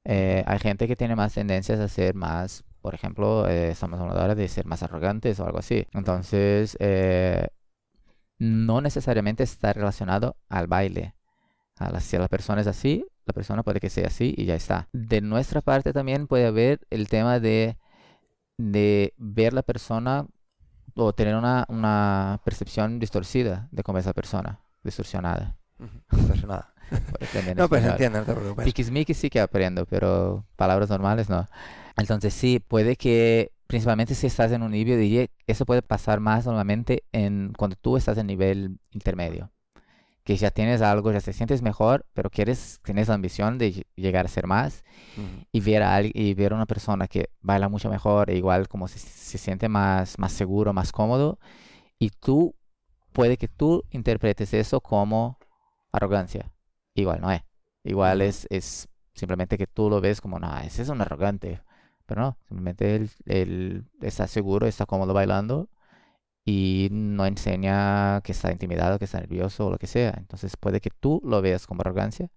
Eh, 0.05 0.43
hay 0.47 0.59
gente 0.59 0.87
que 0.87 0.95
tiene 0.95 1.15
más 1.15 1.33
tendencias 1.33 1.79
a 1.79 1.87
ser 1.87 2.15
más, 2.15 2.63
por 2.81 2.95
ejemplo, 2.95 3.47
eh, 3.47 3.69
estamos 3.71 3.99
hablando 3.99 4.21
ahora 4.21 4.35
de 4.35 4.47
ser 4.47 4.65
más 4.65 4.83
arrogantes 4.83 5.39
o 5.39 5.45
algo 5.45 5.59
así. 5.59 5.85
Entonces, 5.93 6.77
eh, 6.79 7.47
no 8.39 8.81
necesariamente 8.81 9.43
está 9.43 9.73
relacionado 9.73 10.37
al 10.49 10.67
baile. 10.67 11.15
A 11.77 11.91
la- 11.91 12.01
si 12.01 12.17
la 12.17 12.27
persona 12.27 12.61
es 12.61 12.67
así, 12.67 13.05
la 13.25 13.33
persona 13.33 13.63
puede 13.63 13.79
que 13.79 13.89
sea 13.89 14.07
así 14.07 14.33
y 14.37 14.45
ya 14.45 14.55
está. 14.55 14.89
De 14.93 15.21
nuestra 15.21 15.61
parte 15.61 15.93
también 15.93 16.27
puede 16.27 16.47
haber 16.47 16.81
el 16.89 17.07
tema 17.09 17.39
de, 17.39 17.77
de 18.57 19.13
ver 19.17 19.53
la 19.53 19.63
persona 19.63 20.27
o 20.95 21.13
tener 21.13 21.35
una, 21.35 21.65
una 21.69 22.41
percepción 22.45 22.99
distorcida 22.99 23.69
de 23.71 23.83
cómo 23.83 23.99
es 23.99 24.05
la 24.07 24.13
persona, 24.13 24.61
distorsionada. 24.83 25.57
Entonces, 26.11 26.45
nada. 26.47 26.73
También 26.73 26.78
No, 27.57 27.67
pues 27.69 27.83
entiendo, 27.85 28.19
no 28.19 28.25
te 28.25 28.33
preocupes. 28.33 28.65
Tiquismiquis 28.65 29.17
sí 29.17 29.29
que 29.29 29.39
aprendo, 29.39 29.85
pero 29.85 30.45
palabras 30.55 30.89
normales 30.89 31.29
no. 31.29 31.47
Entonces 31.97 32.33
sí, 32.33 32.59
puede 32.59 32.95
que, 32.95 33.51
principalmente 33.67 34.15
si 34.15 34.27
estás 34.27 34.51
en 34.51 34.63
un 34.63 34.71
nivel, 34.71 34.99
diría, 34.99 35.27
eso 35.47 35.65
puede 35.65 35.81
pasar 35.81 36.19
más 36.19 36.45
normalmente 36.45 37.03
en 37.11 37.53
cuando 37.57 37.75
tú 37.75 37.97
estás 37.97 38.17
en 38.17 38.27
nivel 38.27 38.79
intermedio. 38.91 39.51
Que 40.23 40.37
ya 40.37 40.51
tienes 40.51 40.81
algo, 40.81 41.11
ya 41.11 41.21
te 41.21 41.33
sientes 41.33 41.61
mejor, 41.61 42.05
pero 42.13 42.29
quieres, 42.29 42.79
tienes 42.83 43.07
la 43.07 43.15
ambición 43.15 43.57
de 43.57 43.73
ll- 43.73 43.85
llegar 43.95 44.25
a 44.25 44.29
ser 44.29 44.47
más 44.47 44.83
Ujú. 45.17 45.45
y 45.51 45.61
ver 45.61 45.83
a, 45.83 46.01
y 46.03 46.33
ver 46.35 46.53
a 46.53 46.55
una 46.55 46.65
persona 46.67 47.07
que 47.07 47.29
baila 47.41 47.69
mucho 47.69 47.89
mejor, 47.89 48.29
e 48.29 48.37
igual 48.37 48.67
como 48.67 48.87
se, 48.87 48.99
se 48.99 49.37
siente 49.37 49.69
más, 49.69 50.19
más 50.19 50.33
seguro, 50.33 50.73
más 50.73 50.91
cómodo, 50.91 51.39
y 51.99 52.11
tú, 52.11 52.55
puede 53.13 53.37
que 53.37 53.47
tú 53.47 53.83
interpretes 53.91 54.53
eso 54.53 54.81
como 54.81 55.37
arrogancia. 55.91 56.51
Igual 56.99 57.21
no 57.21 57.31
es. 57.31 57.41
Igual 57.83 58.21
es, 58.21 58.47
es 58.49 58.89
simplemente 59.13 59.57
que 59.57 59.67
tú 59.67 59.89
lo 59.89 60.01
ves 60.01 60.21
como, 60.21 60.39
no, 60.39 60.57
ese 60.59 60.81
es 60.83 60.89
un 60.89 61.01
arrogante. 61.01 61.61
Pero 62.05 62.21
no, 62.21 62.37
simplemente 62.47 62.95
él, 62.95 63.11
él 63.25 63.85
está 64.01 64.27
seguro, 64.27 64.67
está 64.67 64.85
cómodo 64.85 65.13
bailando 65.13 65.69
y 66.45 66.89
no 66.91 67.25
enseña 67.25 68.21
que 68.21 68.31
está 68.31 68.51
intimidado, 68.51 68.99
que 68.99 69.05
está 69.05 69.19
nervioso 69.19 69.67
o 69.67 69.71
lo 69.71 69.77
que 69.77 69.87
sea. 69.87 70.15
Entonces 70.17 70.57
puede 70.57 70.81
que 70.81 70.89
tú 70.89 71.21
lo 71.23 71.41
veas 71.41 71.67
como 71.67 71.81
arrogancia, 71.81 72.29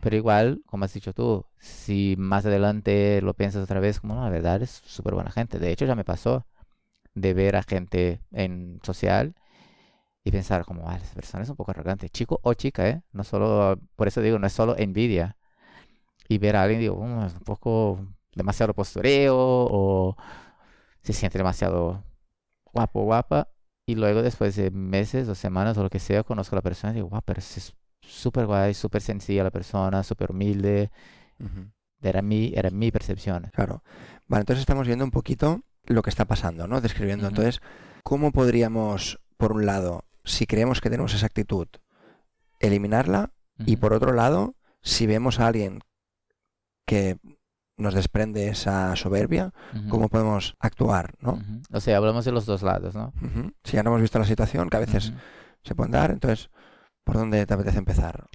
pero 0.00 0.16
igual, 0.16 0.62
como 0.66 0.84
has 0.84 0.94
dicho 0.94 1.12
tú, 1.12 1.46
si 1.58 2.16
más 2.18 2.46
adelante 2.46 3.20
lo 3.22 3.34
piensas 3.34 3.62
otra 3.62 3.80
vez, 3.80 4.00
como 4.00 4.14
no, 4.16 4.24
la 4.24 4.30
verdad 4.30 4.62
es 4.62 4.82
súper 4.84 5.14
buena 5.14 5.30
gente. 5.30 5.58
De 5.58 5.70
hecho, 5.70 5.86
ya 5.86 5.94
me 5.94 6.04
pasó 6.04 6.46
de 7.14 7.34
ver 7.34 7.56
a 7.56 7.62
gente 7.62 8.20
en 8.32 8.80
social 8.82 9.34
y 10.26 10.32
pensar 10.32 10.64
como, 10.64 10.88
ah, 10.90 10.96
esa 10.96 11.14
persona 11.14 11.44
es 11.44 11.50
un 11.50 11.54
poco 11.54 11.70
arrogante, 11.70 12.08
chico 12.08 12.40
o 12.42 12.52
chica, 12.54 12.88
¿eh? 12.88 13.00
No 13.12 13.22
solo, 13.22 13.78
por 13.94 14.08
eso 14.08 14.20
digo, 14.20 14.40
no 14.40 14.48
es 14.48 14.52
solo 14.52 14.76
envidia. 14.76 15.36
Y 16.28 16.38
ver 16.38 16.56
a 16.56 16.62
alguien, 16.64 16.80
digo, 16.80 16.96
"Mm, 16.96 17.26
es 17.26 17.34
un 17.34 17.40
poco 17.44 18.00
demasiado 18.34 18.74
postureo 18.74 19.36
o 19.38 20.16
se 21.02 21.12
siente 21.12 21.38
demasiado 21.38 22.02
guapo, 22.72 23.04
guapa. 23.04 23.48
Y 23.86 23.94
luego 23.94 24.20
después 24.20 24.56
de 24.56 24.72
meses 24.72 25.28
o 25.28 25.36
semanas 25.36 25.78
o 25.78 25.84
lo 25.84 25.90
que 25.90 26.00
sea, 26.00 26.24
conozco 26.24 26.56
a 26.56 26.58
la 26.58 26.62
persona 26.62 26.92
y 26.92 26.96
digo, 26.96 27.08
guau, 27.08 27.22
pero 27.24 27.38
es 27.38 27.72
súper 28.00 28.46
guay, 28.46 28.74
súper 28.74 29.02
sencilla 29.02 29.44
la 29.44 29.52
persona, 29.52 30.02
súper 30.02 30.32
humilde. 30.32 30.90
Era 32.02 32.20
mi, 32.20 32.52
era 32.52 32.70
mi 32.70 32.90
percepción. 32.90 33.48
Claro. 33.54 33.84
Vale, 34.26 34.40
entonces 34.40 34.62
estamos 34.62 34.88
viendo 34.88 35.04
un 35.04 35.12
poquito 35.12 35.60
lo 35.84 36.02
que 36.02 36.10
está 36.10 36.24
pasando, 36.24 36.66
¿no? 36.66 36.80
Describiendo. 36.80 37.28
Entonces, 37.28 37.60
¿cómo 38.02 38.32
podríamos, 38.32 39.20
por 39.36 39.52
un 39.52 39.66
lado, 39.66 40.02
si 40.26 40.46
creemos 40.46 40.80
que 40.80 40.90
tenemos 40.90 41.14
esa 41.14 41.26
actitud, 41.26 41.68
eliminarla? 42.60 43.30
Y 43.64 43.76
por 43.76 43.94
otro 43.94 44.12
lado, 44.12 44.54
si 44.82 45.06
vemos 45.06 45.40
a 45.40 45.46
alguien 45.46 45.80
que 46.84 47.16
nos 47.78 47.94
desprende 47.94 48.48
esa 48.48 48.94
soberbia, 48.96 49.52
¿cómo 49.88 50.08
podemos 50.08 50.54
actuar, 50.60 51.14
no? 51.20 51.42
O 51.72 51.80
sea, 51.80 51.96
hablamos 51.96 52.24
de 52.26 52.32
los 52.32 52.44
dos 52.44 52.62
lados, 52.62 52.94
¿no? 52.94 53.14
Si 53.64 53.76
ya 53.76 53.82
no 53.82 53.90
hemos 53.90 54.02
visto 54.02 54.18
la 54.18 54.26
situación, 54.26 54.68
que 54.68 54.76
a 54.76 54.80
veces 54.80 55.12
se 55.62 55.74
pueden 55.74 55.92
dar, 55.92 56.10
entonces, 56.10 56.50
¿por 57.04 57.16
dónde 57.16 57.46
te 57.46 57.54
apetece 57.54 57.78
empezar? 57.78 58.26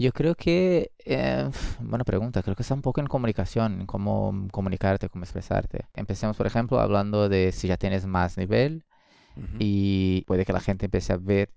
Yo 0.00 0.12
creo 0.12 0.36
que, 0.36 0.92
eh, 1.04 1.50
buena 1.80 2.04
pregunta, 2.04 2.42
creo 2.44 2.54
que 2.54 2.62
está 2.62 2.74
un 2.74 2.82
poco 2.82 3.00
en 3.00 3.08
comunicación, 3.08 3.80
en 3.80 3.86
cómo 3.86 4.46
comunicarte, 4.52 5.08
cómo 5.08 5.24
expresarte. 5.24 5.86
Empecemos, 5.94 6.36
por 6.36 6.46
ejemplo, 6.46 6.78
hablando 6.78 7.28
de 7.28 7.50
si 7.50 7.66
ya 7.66 7.76
tienes 7.76 8.06
más 8.06 8.36
nivel 8.38 8.84
Y 9.58 10.22
puede 10.26 10.44
que 10.44 10.52
la 10.52 10.60
gente 10.60 10.86
empiece 10.86 11.12
a 11.12 11.16
ver, 11.16 11.50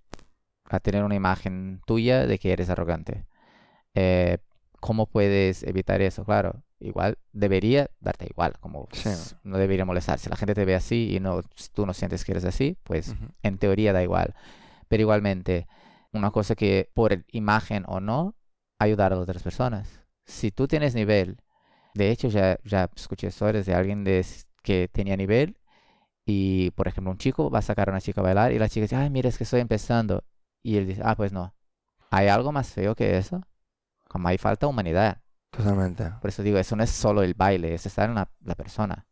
a 0.65 0.79
tener 0.79 1.03
una 1.03 1.15
imagen 1.15 1.81
tuya 1.85 2.25
de 2.25 2.39
que 2.39 2.51
eres 2.51 2.69
arrogante. 2.69 3.25
Eh, 3.93 4.37
¿Cómo 4.79 5.05
puedes 5.05 5.63
evitar 5.63 6.01
eso? 6.01 6.25
Claro, 6.25 6.63
igual 6.79 7.17
debería 7.33 7.89
darte 7.99 8.25
igual, 8.29 8.53
como 8.59 8.87
Sí. 8.91 9.09
no 9.43 9.57
debería 9.57 9.85
molestar. 9.85 10.17
Si 10.17 10.29
la 10.29 10.35
gente 10.35 10.55
te 10.55 10.65
ve 10.65 10.75
así 10.75 11.15
y 11.15 11.19
no, 11.19 11.41
tú 11.73 11.85
no 11.85 11.93
sientes 11.93 12.25
que 12.25 12.31
eres 12.31 12.45
así, 12.45 12.77
pues 12.83 13.15
en 13.43 13.57
teoría 13.57 13.93
da 13.93 14.01
igual. 14.01 14.33
Pero 14.87 15.01
igualmente, 15.01 15.67
una 16.11 16.31
cosa 16.31 16.55
que 16.55 16.89
por 16.93 17.23
imagen 17.31 17.83
o 17.87 17.99
no, 17.99 18.35
ayudar 18.79 19.13
a 19.13 19.19
otras 19.19 19.43
personas. 19.43 20.01
Si 20.25 20.51
tú 20.51 20.67
tienes 20.67 20.95
nivel, 20.95 21.37
de 21.93 22.09
hecho 22.09 22.29
ya, 22.29 22.57
ya 22.63 22.89
escuché 22.95 23.27
historias 23.27 23.65
de 23.65 23.75
alguien 23.75 24.03
de, 24.03 24.25
que 24.63 24.87
tenía 24.91 25.15
nivel 25.15 25.57
y, 26.25 26.71
por 26.71 26.87
ejemplo, 26.87 27.11
un 27.11 27.17
chico 27.17 27.49
va 27.49 27.59
a 27.59 27.61
sacar 27.63 27.89
a 27.89 27.91
una 27.91 28.01
chica 28.01 28.21
a 28.21 28.23
bailar 28.23 28.51
y 28.51 28.59
la 28.59 28.69
chica 28.69 28.83
dice, 28.83 28.95
ay, 28.95 29.09
mira, 29.09 29.29
es 29.29 29.37
que 29.37 29.43
estoy 29.43 29.61
empezando. 29.61 30.23
Y 30.63 30.77
él 30.77 30.87
dice, 30.87 31.01
ah, 31.03 31.15
pues 31.15 31.31
no. 31.33 31.53
¿Hay 32.11 32.27
algo 32.27 32.51
más 32.51 32.73
feo 32.73 32.95
que 32.95 33.17
eso? 33.17 33.41
Como 34.07 34.27
hay 34.27 34.37
falta 34.37 34.65
de 34.67 34.71
humanidad. 34.71 35.21
Totalmente. 35.51 36.11
Por 36.21 36.29
eso 36.29 36.43
digo, 36.43 36.57
eso 36.57 36.75
no 36.75 36.83
es 36.83 36.91
solo 36.91 37.23
el 37.23 37.33
baile, 37.33 37.73
es 37.73 37.85
estar 37.85 38.09
en 38.09 38.15
la, 38.15 38.29
la 38.43 38.55
persona. 38.55 39.07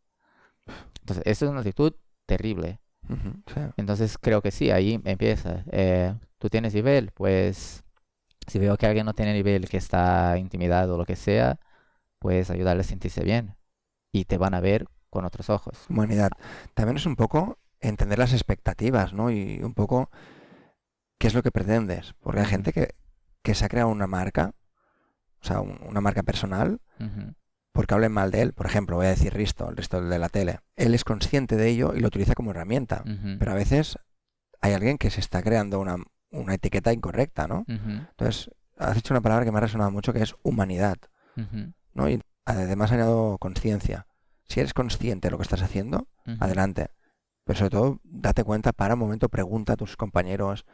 Entonces, 1.00 1.24
eso 1.26 1.44
es 1.46 1.50
una 1.50 1.60
actitud 1.60 1.94
terrible. 2.26 2.80
Ujú, 3.08 3.42
sí. 3.54 3.60
Entonces, 3.76 4.18
creo 4.18 4.42
que 4.42 4.50
sí, 4.50 4.70
ahí 4.70 5.00
empieza. 5.04 5.64
Eh, 5.72 6.14
tú 6.38 6.48
tienes 6.48 6.74
nivel, 6.74 7.10
pues 7.12 7.82
si 8.46 8.58
veo 8.58 8.76
que 8.76 8.86
alguien 8.86 9.06
no 9.06 9.14
tiene 9.14 9.34
nivel, 9.34 9.68
que 9.68 9.78
está 9.78 10.38
intimidado 10.38 10.94
o 10.94 10.98
lo 10.98 11.06
que 11.06 11.16
sea, 11.16 11.58
pues 12.18 12.50
ayudarle 12.50 12.82
a 12.82 12.84
sentirse 12.84 13.22
bien. 13.24 13.56
Y 14.12 14.24
te 14.26 14.38
van 14.38 14.54
a 14.54 14.60
ver 14.60 14.86
con 15.10 15.24
otros 15.24 15.50
ojos. 15.50 15.76
Humanidad. 15.88 16.30
También 16.74 16.96
es 16.96 17.06
un 17.06 17.16
poco 17.16 17.58
entender 17.80 18.18
las 18.18 18.32
expectativas, 18.32 19.12
¿no? 19.12 19.30
Y 19.30 19.60
un 19.62 19.74
poco 19.74 20.10
qué 21.18 21.26
es 21.26 21.34
lo 21.34 21.42
que 21.42 21.50
pretendes. 21.50 22.14
Porque 22.20 22.40
hay 22.40 22.46
gente 22.46 22.72
que, 22.72 22.94
que 23.42 23.54
se 23.54 23.64
ha 23.64 23.68
creado 23.68 23.88
una 23.90 24.06
marca, 24.06 24.52
o 25.42 25.44
sea, 25.46 25.60
un- 25.60 25.80
una 25.86 26.00
marca 26.00 26.22
personal, 26.22 26.80
porque 27.72 27.94
hablen 27.94 28.12
mal 28.12 28.30
de 28.30 28.42
él. 28.42 28.52
Por 28.52 28.66
ejemplo, 28.66 28.96
voy 28.96 29.06
a 29.06 29.10
decir 29.10 29.32
Risto, 29.34 29.68
el 29.68 29.76
Risto 29.76 30.00
de 30.02 30.18
la 30.18 30.28
tele. 30.28 30.60
Él 30.76 30.94
es 30.94 31.04
consciente 31.04 31.56
de 31.56 31.68
ello 31.68 31.94
y 31.94 32.00
lo 32.00 32.08
utiliza 32.08 32.34
como 32.34 32.50
herramienta. 32.50 33.02
Pero 33.38 33.52
a 33.52 33.54
veces 33.54 33.98
hay 34.60 34.72
alguien 34.74 34.98
que 34.98 35.10
se 35.10 35.20
está 35.20 35.42
creando 35.42 35.80
una, 35.80 35.96
una 36.30 36.54
etiqueta 36.54 36.92
incorrecta, 36.92 37.46
¿no? 37.48 37.64
Entonces, 38.10 38.50
has 38.78 38.94
dicho 38.94 39.12
una 39.14 39.20
palabra 39.20 39.44
que 39.44 39.52
me 39.52 39.58
ha 39.58 39.62
resonado 39.62 39.90
mucho 39.90 40.12
que 40.12 40.22
es 40.22 40.34
humanidad, 40.42 40.96
¿no? 41.94 42.08
Y 42.08 42.20
además 42.44 42.92
añado 42.92 43.38
conciencia. 43.38 44.06
Si 44.50 44.58
eres 44.60 44.74
consciente 44.74 45.28
de 45.28 45.30
lo 45.30 45.38
que 45.38 45.44
estás 45.44 45.62
haciendo, 45.62 46.08
adelante. 46.40 46.88
Pero 47.44 47.58
sobre 47.58 47.70
todo, 47.70 48.00
date 48.04 48.42
cuenta, 48.44 48.72
para 48.72 48.94
un 48.94 49.00
momento, 49.00 49.28
pregunta 49.28 49.74
a 49.74 49.76
tus 49.76 49.96
compañeros. 49.96 50.64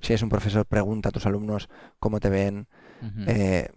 Si 0.00 0.12
eres 0.12 0.22
un 0.22 0.28
profesor, 0.28 0.64
pregunta 0.66 1.08
a 1.08 1.12
tus 1.12 1.26
alumnos 1.26 1.68
cómo 1.98 2.20
te 2.20 2.30
ven. 2.30 2.68
Eh, 3.26 3.68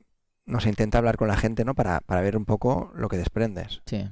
no 0.46 0.60
sé, 0.60 0.70
intenta 0.70 1.00
hablar 1.00 1.18
con 1.18 1.28
la 1.28 1.38
gente, 1.38 1.66
¿no? 1.66 1.74
Para, 1.74 2.02
para 2.02 2.22
ver 2.22 2.38
un 2.38 2.46
poco 2.46 2.92
lo 2.96 3.10
que 3.10 3.18
desprendes. 3.18 3.82
Sí, 3.88 4.08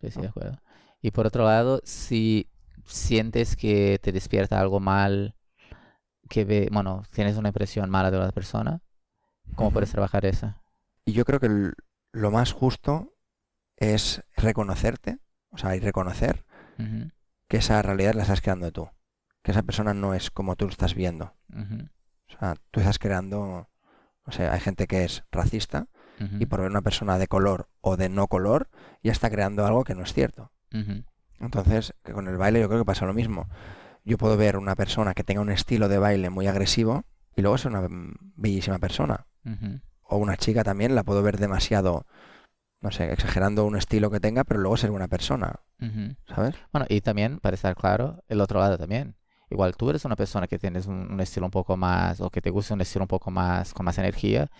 sí, 0.00 0.10
sí, 0.10 0.16
¿no? 0.16 0.22
de 0.22 0.28
acuerdo. 0.28 0.60
Y 1.00 1.12
por 1.12 1.26
otro 1.26 1.44
lado, 1.44 1.80
si 1.84 2.48
sientes 2.84 3.54
que 3.56 3.98
te 4.02 4.10
despierta 4.12 4.58
algo 4.60 4.80
mal, 4.80 5.36
que 6.28 6.44
ve, 6.44 6.68
bueno, 6.72 7.04
tienes 7.10 7.36
una 7.36 7.48
impresión 7.50 7.90
mala 7.90 8.10
de 8.10 8.18
la 8.18 8.32
persona, 8.32 8.80
¿cómo 9.54 9.70
puedes 9.70 9.90
trabajar 9.92 10.26
eso? 10.26 10.54
Y 11.04 11.12
yo 11.12 11.24
creo 11.24 11.38
que 11.38 11.46
el- 11.46 11.74
lo 12.12 12.30
más 12.30 12.52
justo 12.52 13.13
es 13.76 14.22
reconocerte, 14.36 15.18
o 15.50 15.58
sea, 15.58 15.76
y 15.76 15.80
reconocer 15.80 16.44
que 17.48 17.56
esa 17.58 17.80
realidad 17.82 18.14
la 18.14 18.22
estás 18.22 18.40
creando 18.40 18.72
tú. 18.72 18.88
Que 19.42 19.52
esa 19.52 19.62
persona 19.62 19.94
no 19.94 20.14
es 20.14 20.30
como 20.30 20.56
tú 20.56 20.64
lo 20.64 20.70
estás 20.70 20.94
viendo. 20.94 21.34
O 22.28 22.38
sea, 22.38 22.56
tú 22.70 22.80
estás 22.80 22.98
creando, 22.98 23.68
o 24.24 24.32
sea, 24.32 24.52
hay 24.52 24.60
gente 24.60 24.86
que 24.86 25.04
es 25.04 25.24
racista 25.30 25.86
y 26.38 26.46
por 26.46 26.60
ver 26.60 26.70
una 26.70 26.82
persona 26.82 27.18
de 27.18 27.26
color 27.26 27.68
o 27.80 27.96
de 27.96 28.08
no 28.08 28.28
color 28.28 28.68
ya 29.02 29.12
está 29.12 29.30
creando 29.30 29.66
algo 29.66 29.84
que 29.84 29.94
no 29.94 30.02
es 30.02 30.12
cierto. 30.12 30.52
Entonces, 31.40 31.94
que 32.02 32.12
con 32.12 32.28
el 32.28 32.36
baile 32.36 32.60
yo 32.60 32.68
creo 32.68 32.80
que 32.80 32.86
pasa 32.86 33.06
lo 33.06 33.14
mismo. 33.14 33.48
Yo 34.04 34.18
puedo 34.18 34.36
ver 34.36 34.56
una 34.56 34.76
persona 34.76 35.14
que 35.14 35.24
tenga 35.24 35.40
un 35.40 35.50
estilo 35.50 35.88
de 35.88 35.98
baile 35.98 36.30
muy 36.30 36.46
agresivo 36.46 37.04
y 37.36 37.42
luego 37.42 37.56
es 37.56 37.64
una 37.64 37.86
bellísima 38.36 38.78
persona. 38.78 39.26
O 40.02 40.16
una 40.16 40.36
chica 40.36 40.64
también 40.64 40.94
la 40.94 41.02
puedo 41.02 41.22
ver 41.22 41.38
demasiado, 41.38 42.06
no 42.84 42.90
sé, 42.90 43.10
exagerando 43.10 43.64
un 43.64 43.76
estilo 43.76 44.10
que 44.10 44.20
tenga, 44.20 44.44
pero 44.44 44.60
luego 44.60 44.76
ser 44.76 44.90
buena 44.90 45.08
persona, 45.08 45.60
ujú. 45.80 46.14
¿sabes? 46.28 46.54
Bueno, 46.70 46.86
y 46.90 47.00
también, 47.00 47.40
para 47.40 47.54
estar 47.54 47.74
claro, 47.74 48.22
el 48.28 48.42
otro 48.42 48.60
lado 48.60 48.76
también. 48.76 49.16
Igual 49.50 49.74
tú 49.74 49.88
eres 49.88 50.04
una 50.04 50.16
persona 50.16 50.46
que 50.48 50.58
tienes 50.58 50.86
un, 50.86 51.10
un 51.10 51.20
estilo 51.20 51.46
un 51.46 51.50
poco 51.50 51.78
más, 51.78 52.20
o 52.20 52.28
que 52.28 52.42
te 52.42 52.50
gusta 52.50 52.74
un 52.74 52.82
estilo 52.82 53.04
un 53.04 53.08
poco 53.08 53.30
más, 53.30 53.72
con 53.72 53.86
más 53.86 53.96
energía, 53.96 54.50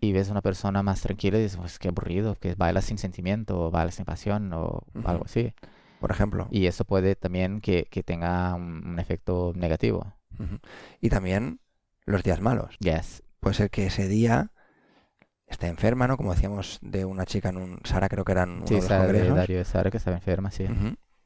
y 0.00 0.12
ves 0.12 0.28
una 0.28 0.42
persona 0.42 0.82
más 0.82 1.00
tranquila 1.00 1.38
y 1.38 1.42
dices, 1.42 1.56
pues 1.56 1.78
qué 1.78 1.88
aburrido, 1.88 2.34
que 2.34 2.54
baila 2.54 2.82
sin 2.82 2.98
sentimiento, 2.98 3.58
o 3.58 3.70
baila 3.70 3.92
sin 3.92 4.04
pasión, 4.04 4.52
o 4.52 4.84
algo 5.04 5.24
así. 5.24 5.54
Por 6.00 6.10
ejemplo. 6.10 6.48
Y 6.50 6.66
eso 6.66 6.84
puede 6.84 7.16
también 7.16 7.62
que, 7.62 7.86
que 7.90 8.02
tenga 8.02 8.54
un, 8.54 8.86
un 8.86 8.98
efecto 8.98 9.52
negativo. 9.54 10.12
Y 11.00 11.08
también 11.08 11.60
los 12.04 12.22
días 12.22 12.40
malos. 12.40 12.76
Yes. 12.80 13.22
Puede 13.40 13.54
ser 13.54 13.70
que 13.70 13.86
ese 13.86 14.08
día 14.08 14.52
esté 15.46 15.66
enferma, 15.68 16.06
¿no? 16.08 16.16
Como 16.16 16.34
decíamos 16.34 16.78
de 16.82 17.04
una 17.04 17.24
chica 17.26 17.50
en 17.50 17.56
un... 17.58 17.80
Sara 17.84 18.08
creo 18.08 18.24
que 18.24 18.32
era 18.32 18.44
en 18.44 18.50
uno 18.50 18.66
Sí, 18.66 18.74
de 18.74 18.80
los 18.80 18.88
Sara 18.88 19.06
de 19.06 19.64
Sara 19.64 19.90
que 19.90 19.96
estaba 19.98 20.16
enferma, 20.16 20.50
sí. 20.50 20.66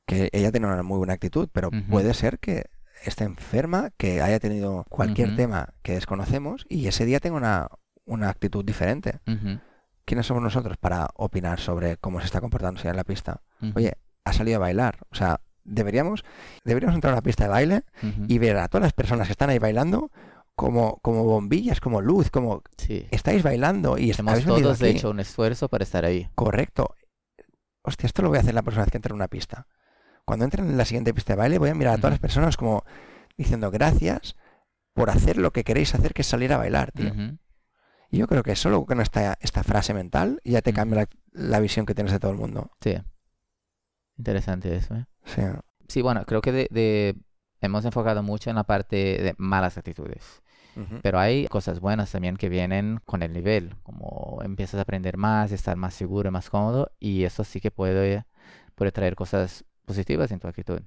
Que 0.07 0.29
ella 0.33 0.51
tiene 0.51 0.67
una 0.67 0.83
muy 0.83 0.99
buena 0.99 1.13
actitud, 1.15 1.49
pero 1.53 1.71
puede 1.89 2.15
ser 2.15 2.39
que 2.39 2.65
esté 3.05 3.25
enferma, 3.25 3.91
que 3.97 4.21
haya 4.23 4.41
tenido 4.41 4.85
cualquier 4.89 5.37
tema 5.37 5.69
que 5.83 5.93
desconocemos 5.93 6.67
y 6.69 6.87
ese 6.89 7.05
día 7.05 7.21
tenga 7.21 7.37
una, 7.37 7.69
una 8.05 8.29
actitud 8.31 8.65
diferente. 8.65 9.21
¿Quiénes 10.05 10.27
somos 10.27 10.43
nosotros 10.43 10.77
para 10.79 11.09
opinar 11.15 11.61
sobre 11.61 11.99
cómo 11.99 12.21
se 12.21 12.27
está 12.27 12.41
comportando 12.41 12.81
en 12.83 12.97
la 12.97 13.05
pista? 13.05 13.43
Oye, 13.75 13.95
ha 14.25 14.33
salido 14.33 14.57
a 14.57 14.61
bailar. 14.61 14.99
O 15.11 15.15
sea, 15.15 15.41
deberíamos, 15.65 16.25
deberíamos 16.65 16.95
entrar 16.95 17.13
a 17.13 17.17
una 17.17 17.23
pista 17.23 17.45
de 17.45 17.51
baile 17.51 17.83
y 18.27 18.39
ver 18.39 18.57
a 18.57 18.69
todas 18.69 18.83
las 18.85 18.93
personas 18.95 19.29
que 19.29 19.33
están 19.33 19.51
ahí 19.51 19.59
bailando 19.59 20.11
como, 20.59 20.99
como 21.03 21.23
bombillas, 21.25 21.81
como 21.81 22.01
luz, 22.01 22.31
como 22.31 22.63
Sí. 22.77 23.07
estáis 23.13 23.45
bailando 23.45 23.97
y 23.97 24.11
est- 24.11 24.19
Hemos 24.19 24.33
habéis 24.33 24.47
venido 24.47 24.63
todos 24.69 24.83
aquí. 24.83 24.91
hecho 24.91 25.11
un 25.11 25.21
esfuerzo 25.21 25.69
para 25.69 25.85
estar 25.85 26.05
ahí. 26.05 26.29
Correcto. 26.35 26.95
Hostia, 27.83 28.09
esto 28.09 28.23
lo 28.23 28.29
voy 28.29 28.39
a 28.39 28.41
hacer 28.41 28.55
la 28.55 28.63
próxima 28.63 28.85
vez 28.85 28.91
que 28.91 28.99
entre 28.99 29.13
en 29.13 29.17
una 29.17 29.29
pista. 29.29 29.69
Cuando 30.25 30.45
entre 30.45 30.63
en 30.63 30.77
la 30.77 30.85
siguiente 30.85 31.15
pista 31.15 31.35
de 31.35 31.39
baile 31.39 31.59
voy 31.59 31.71
a 31.71 31.75
mirar 31.75 31.95
a 31.95 31.97
todas 31.99 32.11
las 32.11 32.19
personas 32.21 32.57
como 32.57 32.83
diciendo 33.37 33.71
gracias 33.71 34.35
por 34.95 35.11
hacer 35.11 35.39
lo 35.39 35.53
que 35.53 35.63
queréis 35.63 35.95
hacer, 35.95 36.13
que 36.13 36.23
es 36.23 36.29
salir 36.29 36.53
a 36.53 36.57
bailar, 36.59 36.91
tío. 36.93 37.13
Y 38.11 38.19
yo 38.19 38.27
creo 38.27 38.43
que 38.43 38.57
solo 38.57 38.85
con 38.85 39.01
esta, 39.01 39.39
esta 39.41 39.63
frase 39.63 39.95
mental 39.95 40.41
ya 40.45 40.61
te 40.61 40.73
cambia 40.73 41.03
la, 41.03 41.09
la 41.51 41.61
visión 41.61 41.87
que 41.87 41.95
tienes 41.95 42.13
de 42.13 42.19
todo 42.19 42.33
el 42.33 42.37
mundo. 42.37 42.73
Sí. 42.81 42.97
Interesante 44.17 44.75
eso, 44.75 44.95
¿eh? 44.97 45.07
Sí. 45.25 45.43
Sí, 45.89 46.03
bueno, 46.03 46.25
creo 46.27 46.41
que 46.43 46.53
de, 46.53 46.69
de- 46.71 47.17
hemos 47.61 47.85
enfocado 47.85 48.23
mucho 48.23 48.51
en 48.51 48.57
la 48.57 48.65
parte 48.65 48.97
de 48.97 49.35
malas 49.39 49.79
actitudes. 49.79 50.43
Pero 51.03 51.19
hay 51.19 51.47
cosas 51.49 51.81
buenas 51.81 52.13
también 52.13 52.37
que 52.37 52.49
vienen 52.49 53.01
con 53.05 53.23
el 53.23 53.33
nivel, 53.33 53.75
como 53.83 54.41
empiezas 54.43 54.79
a 54.79 54.83
aprender 54.83 55.17
más, 55.17 55.53
estar 55.53 55.77
más 55.77 55.95
seguro 55.95 56.29
y 56.29 56.33
más 56.33 56.51
cómodo, 56.51 56.93
y 57.01 57.25
eso 57.25 57.45
sí 57.45 57.61
que 57.61 57.71
puede, 57.71 58.25
puede 58.75 58.93
traer 58.93 59.15
cosas 59.15 59.65
positivas 59.85 60.31
en 60.31 60.41
tu 60.41 60.49
actitud. 60.49 60.81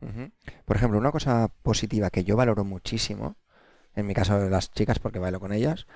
Ujú. 0.00 0.30
Por 0.64 0.76
ejemplo, 0.76 0.98
una 0.98 1.12
cosa 1.12 1.50
positiva 1.62 2.10
que 2.10 2.24
yo 2.24 2.36
valoro 2.36 2.64
muchísimo, 2.64 3.36
en 3.94 4.06
mi 4.06 4.14
caso 4.14 4.38
de 4.38 4.50
las 4.50 4.70
chicas 4.70 4.98
porque 4.98 5.18
bailo 5.18 5.40
con 5.40 5.52
ellas, 5.52 5.86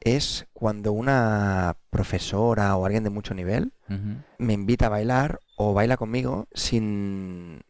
es 0.00 0.46
cuando 0.52 0.92
una 0.92 1.76
profesora 1.90 2.76
o 2.76 2.84
alguien 2.84 3.04
de 3.04 3.10
mucho 3.10 3.34
nivel 3.34 3.72
Ujú, 3.88 4.22
me 4.38 4.52
invita 4.52 4.86
a 4.86 4.90
bailar 4.90 5.40
o 5.56 5.74
baila 5.74 5.96
conmigo 5.96 6.46
sin, 6.52 7.62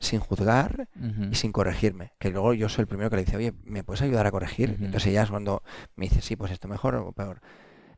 sin 0.00 0.20
juzgar 0.20 0.88
y 1.30 1.34
sin 1.34 1.52
corregirme. 1.52 2.12
Que 2.18 2.30
luego 2.30 2.54
yo 2.54 2.68
soy 2.68 2.82
el 2.82 2.88
primero 2.88 3.10
que 3.10 3.16
le 3.16 3.24
dice, 3.24 3.36
oye, 3.36 3.52
¿me 3.64 3.82
puedes 3.84 4.02
ayudar 4.02 4.26
a 4.26 4.30
corregir? 4.30 4.70
Entonces 4.80 5.06
ella 5.06 5.22
es 5.24 5.30
cuando 5.30 5.62
me 5.96 6.06
dice, 6.08 6.20
sí, 6.22 6.36
pues 6.36 6.52
esto 6.52 6.68
mejor 6.68 6.94
o 6.94 7.12
peor. 7.12 7.40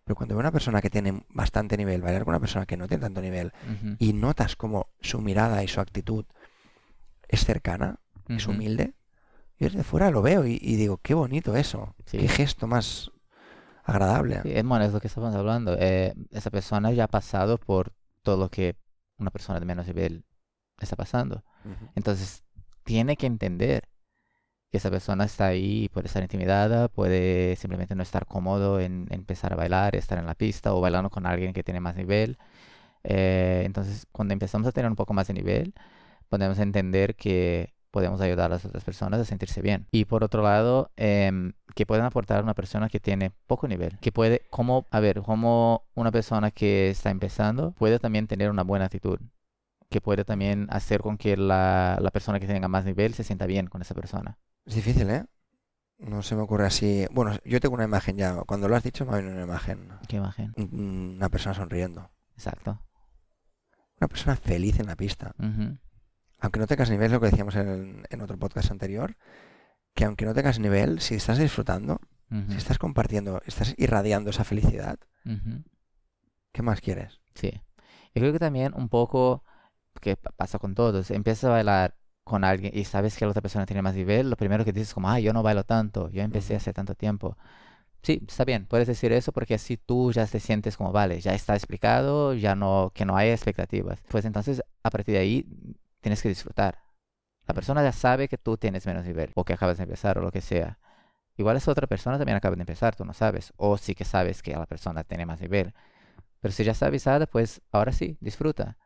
Pero 0.05 0.17
cuando 0.17 0.35
veo 0.35 0.41
una 0.41 0.51
persona 0.51 0.81
que 0.81 0.91
tiene 0.91 1.25
bastante 1.29 1.77
nivel, 1.77 2.01
bailar 2.03 2.25
con 2.25 2.33
una 2.33 2.41
persona 2.41 2.67
que 2.67 2.77
no 2.77 2.89
tiene 2.89 3.03
tanto 3.03 3.21
nivel, 3.21 3.53
y 3.99 4.13
notas 4.15 4.57
como 4.57 4.89
su 5.01 5.21
mirada 5.21 5.63
y 5.63 5.69
su 5.69 5.81
actitud 5.81 6.25
es 7.29 7.45
cercana, 7.45 8.01
es 8.29 8.47
humilde, 8.47 8.95
yo 9.59 9.67
desde 9.69 9.85
fuera 9.85 10.11
lo 10.11 10.23
veo 10.23 10.47
y, 10.47 10.59
y 10.61 10.77
digo, 10.77 10.99
qué 11.03 11.15
bonito 11.15 11.55
eso, 11.55 11.95
Sí. 12.07 12.17
qué 12.19 12.29
gesto 12.29 12.67
más 12.67 13.11
agradable. 13.85 14.41
Sí, 14.43 14.53
es, 14.53 14.65
bueno, 14.65 14.85
es 14.85 14.93
lo 14.93 15.01
que 15.01 15.09
estamos 15.09 15.35
hablando. 15.35 15.77
eh, 15.79 16.15
esa 16.31 16.51
persona 16.51 16.91
ya 16.93 17.05
ha 17.05 17.09
pasado 17.09 17.59
por 17.59 17.93
todo 18.23 18.37
lo 18.37 18.49
que 18.49 18.77
una 19.19 19.31
persona 19.31 19.61
de 19.61 19.67
menos 19.67 19.87
nivel 19.87 20.25
está 20.85 20.97
pasando. 20.97 21.45
Entonces, 21.95 22.45
tiene 22.85 23.17
que 23.17 23.27
entender 23.27 23.85
que 24.71 24.79
esa 24.79 24.91
persona 24.91 25.25
está 25.25 25.47
ahí, 25.47 25.89
puede 25.93 26.07
estar 26.07 26.23
intimidada, 26.23 26.89
puede 26.89 27.57
simplemente 27.57 27.95
no 27.95 28.03
estar 28.03 28.27
cómodo 28.27 28.81
en 28.81 29.07
empezar 29.11 29.53
a 29.53 29.57
bailar, 29.57 29.97
estar 29.97 30.19
en 30.19 30.27
la 30.27 30.35
pista 30.35 30.73
o 30.75 30.81
bailando 30.81 31.11
con 31.11 31.27
alguien 31.27 31.53
que 31.53 31.65
tiene 31.65 31.81
más 31.81 31.97
nivel. 31.97 32.39
Eh, 33.05 33.63
entonces, 33.67 34.07
cuando 34.13 34.33
empezamos 34.35 34.69
a 34.69 34.73
tener 34.73 34.91
un 34.91 34.97
poco 34.97 35.13
más 35.13 35.27
de 35.27 35.35
nivel, 35.35 35.75
podemos 36.29 36.59
entender 36.59 37.17
que 37.17 37.75
podemos 37.91 38.21
ayudar 38.21 38.47
a 38.47 38.55
las 38.55 38.65
otras 38.65 38.85
personas 38.85 39.21
a 39.21 39.25
sentirse 39.25 39.61
bien. 39.63 39.87
Y 39.91 40.05
por 40.05 40.23
otro 40.25 40.43
lado, 40.43 40.91
em, 40.97 41.53
que 41.75 41.87
pueden 41.87 42.05
aportar 42.05 42.39
a 42.39 42.43
una 42.43 42.55
persona 42.55 42.89
que 42.89 43.01
tiene 43.01 43.33
poco 43.47 43.67
nivel, 43.69 43.99
que 44.01 44.13
puede, 44.13 44.43
como, 44.51 44.87
a 44.91 45.01
ver, 45.01 45.23
como 45.23 45.85
una 45.95 46.13
persona 46.13 46.51
que 46.51 46.91
está 46.91 47.11
empezando 47.11 47.73
puede 47.73 47.99
también 47.99 48.27
tener 48.27 48.51
una 48.51 48.63
buena 48.63 48.87
actitud, 48.87 49.19
que 49.91 50.01
puede 50.01 50.25
también 50.25 50.67
hacer 50.71 51.01
con 51.03 51.19
que 51.19 51.37
la, 51.37 51.99
la 52.01 52.11
persona 52.11 52.41
que 52.41 52.47
tenga 52.47 52.69
más 52.69 52.85
nivel 52.85 53.13
se 53.15 53.25
sienta 53.25 53.47
bien 53.47 53.67
con 53.67 53.83
esa 53.83 53.95
persona. 53.95 54.39
Es 54.65 54.75
difícil, 54.77 55.11
¿eh? 55.11 55.27
No 55.99 56.23
se 56.23 56.35
me 56.37 56.43
ocurre 56.43 56.65
así. 56.67 57.07
Bueno, 57.11 57.37
yo 57.45 57.61
tengo 57.61 57.75
una 57.75 57.85
imagen 57.85 58.17
ya. 58.17 58.37
Cuando 58.47 58.69
lo 58.69 58.77
has 58.77 58.83
dicho 58.83 59.05
me 59.05 59.13
ha 59.13 59.17
venido 59.17 59.35
una 59.35 59.43
imagen. 59.45 59.89
¿Qué 60.09 60.17
imagen? 60.17 60.53
Un- 60.57 61.15
Una 61.17 61.29
persona 61.29 61.55
sonriendo. 61.55 62.11
Exacto. 62.37 62.81
Una 64.01 64.09
persona 64.09 64.37
feliz 64.37 64.79
en 64.81 64.87
la 64.87 64.97
pista. 64.97 65.35
Ujú. 65.39 65.77
Aunque 66.39 66.59
no 66.61 66.67
tengas 66.67 66.89
nivel, 66.89 67.13
lo 67.13 67.21
que 67.21 67.27
decíamos 67.27 67.55
en, 67.57 68.05
en 68.09 68.21
otro 68.23 68.39
podcast 68.39 68.71
anterior, 68.71 69.17
que 69.95 70.05
aunque 70.07 70.25
no 70.25 70.33
tengas 70.33 70.59
nivel, 70.59 71.01
si 71.01 71.17
estás 71.17 71.37
disfrutando, 71.37 72.01
Ujú. 72.31 72.53
si 72.53 72.57
estás 72.57 72.79
compartiendo, 72.79 73.43
estás 73.45 73.75
irradiando 73.77 74.31
esa 74.31 74.45
felicidad, 74.45 74.99
Ujú. 75.27 75.65
¿qué 76.53 76.63
más 76.63 76.81
quieres? 76.81 77.21
Sí. 77.35 77.51
Yo 78.15 78.23
creo 78.23 78.33
que 78.33 78.39
también 78.39 78.73
un 78.75 78.89
poco, 78.89 79.45
que 80.01 80.17
pa- 80.17 80.31
pasa 80.33 80.59
con 80.59 80.75
todos, 80.75 81.11
empiezas 81.11 81.45
a 81.45 81.51
bailar 81.51 81.97
con 82.25 82.45
alguien 82.45 82.73
y 82.77 82.85
sabes 82.85 83.17
que 83.17 83.25
la 83.25 83.31
otra 83.33 83.43
persona 83.43 83.67
tiene 83.67 83.83
más 83.83 83.95
nivel, 83.95 84.31
lo 84.31 84.37
primero 84.37 84.65
que 84.65 84.73
dices 84.73 84.89
es 84.89 84.95
como, 84.95 85.09
ah, 85.11 85.21
yo 85.21 85.33
no 85.33 85.43
bailo 85.43 85.65
tanto, 85.65 86.11
yo 86.11 86.23
empecé 86.23 86.57
hace 86.57 86.73
tanto 86.73 86.95
tiempo. 86.95 87.37
Sí, 88.03 88.23
está 88.27 88.45
bien, 88.45 88.67
puedes 88.67 88.89
decir 88.89 89.13
eso 89.13 89.33
porque 89.33 89.55
así 89.55 89.77
tú 89.77 90.13
ya 90.13 90.27
te 90.27 90.41
sientes 90.41 90.77
como, 90.77 90.93
vale, 90.93 91.21
ya 91.21 91.35
está 91.35 91.55
explicado, 91.55 92.35
ya 92.35 92.55
no, 92.57 92.93
que 92.95 93.05
no 93.05 93.17
hay 93.17 93.31
expectativas. 93.31 94.01
Pues 94.09 94.25
entonces, 94.25 94.63
a 94.83 94.91
partir 94.91 95.15
de 95.15 95.21
ahí, 95.21 95.47
tienes 96.01 96.23
que 96.23 96.29
disfrutar. 96.31 96.79
La 97.47 97.55
persona 97.55 97.83
ya 97.83 97.93
sabe 97.93 98.29
que 98.29 98.39
tú 98.39 98.57
tienes 98.57 98.87
menos 98.87 99.05
nivel, 99.05 99.31
o 99.35 99.45
que 99.45 99.55
acabas 99.55 99.79
de 99.79 99.85
empezar, 99.85 100.19
o 100.19 100.23
lo 100.23 100.31
que 100.33 100.41
sea. 100.41 100.79
Igual 101.37 101.57
esa 101.59 101.73
otra 101.73 101.87
persona 101.89 102.19
también 102.19 102.37
acaba 102.37 102.57
de 102.57 102.63
empezar, 102.63 102.97
tú 102.97 103.05
no 103.05 103.15
sabes. 103.15 103.53
O 103.57 103.79
sí 103.79 103.95
que 103.95 104.05
sabes 104.07 104.43
que 104.43 104.53
la 104.53 104.67
persona 104.67 105.05
tiene 105.05 105.27
más 105.27 105.41
nivel. 105.41 105.75
Pero 106.41 106.53
si 106.53 106.65
ya 106.65 106.73
está 106.73 106.87
avisada, 106.87 107.27
pues 107.27 107.63
ahora 107.73 107.93
sí, 107.93 108.19
disfruta. 108.21 108.79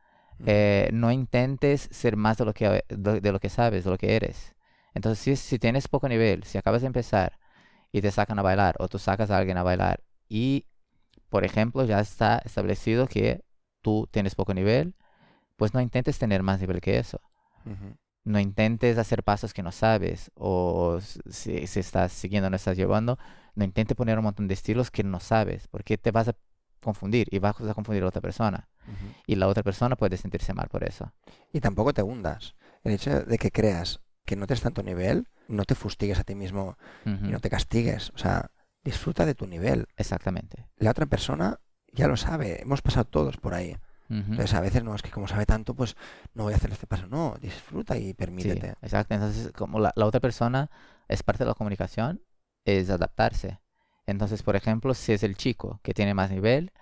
Eh, 0.46 0.90
no 0.92 1.12
intentes 1.12 1.88
ser 1.90 2.16
más 2.16 2.38
de 2.38 2.44
lo 2.44 2.54
que, 2.54 2.84
de, 2.88 3.32
lo 3.32 3.40
que 3.40 3.48
sabes, 3.48 3.84
de 3.84 3.90
lo 3.90 3.98
que 3.98 4.16
eres. 4.16 4.54
Entonces, 4.94 5.18
si, 5.22 5.36
si 5.36 5.58
tienes 5.58 5.88
poco 5.88 6.08
nivel, 6.08 6.44
si 6.44 6.58
acabas 6.58 6.82
de 6.82 6.88
empezar 6.88 7.38
y 7.92 8.00
te 8.00 8.10
sacan 8.10 8.38
a 8.38 8.42
bailar, 8.42 8.76
o 8.78 8.88
tú 8.88 8.98
sacas 8.98 9.30
a 9.30 9.38
alguien 9.38 9.56
a 9.56 9.62
bailar, 9.62 10.02
y, 10.28 10.66
por 11.28 11.44
ejemplo, 11.44 11.84
ya 11.84 12.00
está 12.00 12.38
establecido 12.44 13.06
que 13.06 13.44
tú 13.82 14.08
tienes 14.10 14.34
poco 14.34 14.54
nivel, 14.54 14.94
pues 15.56 15.74
no 15.74 15.80
intentes 15.80 16.18
tener 16.18 16.42
más 16.42 16.60
nivel 16.60 16.80
que 16.80 16.98
eso. 16.98 17.20
No 18.24 18.38
intentes 18.40 18.98
hacer 18.98 19.22
pasos 19.22 19.52
que 19.52 19.62
no 19.62 19.70
sabes, 19.70 20.30
o 20.34 20.98
si, 21.00 21.66
si 21.66 21.80
estás 21.80 22.12
siguiendo, 22.12 22.50
no 22.50 22.56
estás 22.56 22.76
llevando, 22.76 23.18
no 23.54 23.64
intentes 23.64 23.96
poner 23.96 24.18
un 24.18 24.24
montón 24.24 24.48
de 24.48 24.54
estilos 24.54 24.90
que 24.90 25.04
no 25.04 25.20
sabes, 25.20 25.68
porque 25.68 25.98
te 25.98 26.10
vas 26.10 26.28
a 26.28 26.36
confundir 26.84 27.28
y 27.30 27.38
vas 27.38 27.60
a 27.60 27.74
confundir 27.74 28.02
a 28.04 28.08
otra 28.08 28.20
persona. 28.20 28.68
Y 29.26 29.36
la 29.36 29.48
otra 29.48 29.62
persona 29.62 29.96
puede 29.96 30.16
sentirse 30.16 30.52
mal 30.54 30.68
por 30.68 30.84
eso. 30.84 31.12
Y 31.52 31.60
tampoco 31.60 31.92
te 31.92 32.02
hundas. 32.02 32.54
El 32.82 32.92
hecho 32.92 33.22
de 33.22 33.38
que 33.38 33.50
creas 33.50 34.00
que 34.24 34.36
no 34.36 34.46
tienes 34.46 34.62
tanto 34.62 34.82
nivel, 34.82 35.28
no 35.48 35.64
te 35.64 35.74
fustigues 35.74 36.18
a 36.18 36.24
ti 36.24 36.34
mismo 36.34 36.76
y 37.04 37.28
no 37.28 37.40
te 37.40 37.50
castigues. 37.50 38.10
O 38.14 38.18
sea, 38.18 38.50
disfruta 38.82 39.26
de 39.26 39.34
tu 39.34 39.46
nivel. 39.46 39.88
Exactamente. 39.96 40.66
La 40.76 40.90
otra 40.90 41.06
persona 41.06 41.60
ya 41.92 42.08
lo 42.08 42.16
sabe, 42.16 42.62
hemos 42.62 42.82
pasado 42.82 43.04
todos 43.06 43.36
por 43.38 43.54
ahí. 43.54 43.76
Entonces 44.10 44.54
a 44.54 44.60
veces 44.60 44.84
no 44.84 44.94
es 44.94 45.02
que 45.02 45.10
como 45.10 45.26
sabe 45.26 45.46
tanto, 45.46 45.74
pues 45.74 45.96
no 46.34 46.44
voy 46.44 46.52
a 46.52 46.56
hacer 46.56 46.70
este 46.70 46.86
paso. 46.86 47.06
No, 47.08 47.36
disfruta 47.40 47.96
y 47.96 48.08
sí, 48.08 48.14
permítete. 48.14 48.74
exacto. 48.82 49.14
Entonces, 49.14 49.50
como 49.52 49.80
la, 49.80 49.92
la 49.96 50.06
otra 50.06 50.20
persona 50.20 50.70
es 51.08 51.22
parte 51.22 51.44
de 51.44 51.48
la 51.48 51.54
comunicación, 51.54 52.22
es 52.64 52.90
adaptarse. 52.90 53.60
Entonces, 54.06 54.42
por 54.42 54.56
ejemplo, 54.56 54.94
si 54.94 55.12
es 55.12 55.22
el 55.22 55.36
chico 55.36 55.80
que 55.82 55.94
tiene 55.94 56.14
más 56.14 56.30
nivel, 56.30 56.72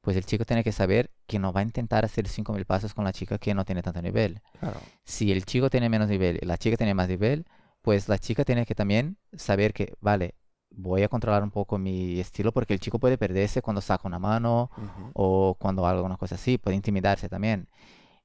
pues 0.00 0.16
el 0.16 0.26
chico 0.26 0.44
tiene 0.44 0.62
que 0.62 0.72
saber 0.72 1.10
que 1.26 1.38
no 1.38 1.52
va 1.52 1.60
a 1.60 1.62
intentar 1.62 2.04
hacer 2.04 2.28
5.000 2.28 2.64
pasos 2.66 2.94
con 2.94 3.04
la 3.04 3.12
chica 3.12 3.38
que 3.38 3.54
no 3.54 3.64
tiene 3.64 3.82
tanto 3.82 4.02
nivel. 4.02 4.42
Claro. 4.60 4.80
Si 5.04 5.32
el 5.32 5.44
chico 5.44 5.70
tiene 5.70 5.88
menos 5.88 6.08
nivel 6.08 6.38
y 6.42 6.46
la 6.46 6.58
chica 6.58 6.76
tiene 6.76 6.94
más 6.94 7.08
nivel, 7.08 7.46
pues 7.80 8.08
la 8.08 8.18
chica 8.18 8.44
tiene 8.44 8.66
que 8.66 8.74
también 8.74 9.16
saber 9.32 9.72
que, 9.72 9.94
vale, 10.00 10.34
voy 10.70 11.02
a 11.02 11.08
controlar 11.08 11.42
un 11.42 11.50
poco 11.50 11.78
mi 11.78 12.20
estilo 12.20 12.52
porque 12.52 12.74
el 12.74 12.80
chico 12.80 12.98
puede 12.98 13.16
perderse 13.18 13.62
cuando 13.62 13.80
saca 13.80 14.08
una 14.08 14.18
mano 14.18 14.70
o 15.14 15.56
cuando 15.58 15.86
haga 15.86 16.02
una 16.02 16.16
cosa 16.16 16.34
así, 16.34 16.58
puede 16.58 16.76
intimidarse 16.76 17.28
también. 17.28 17.68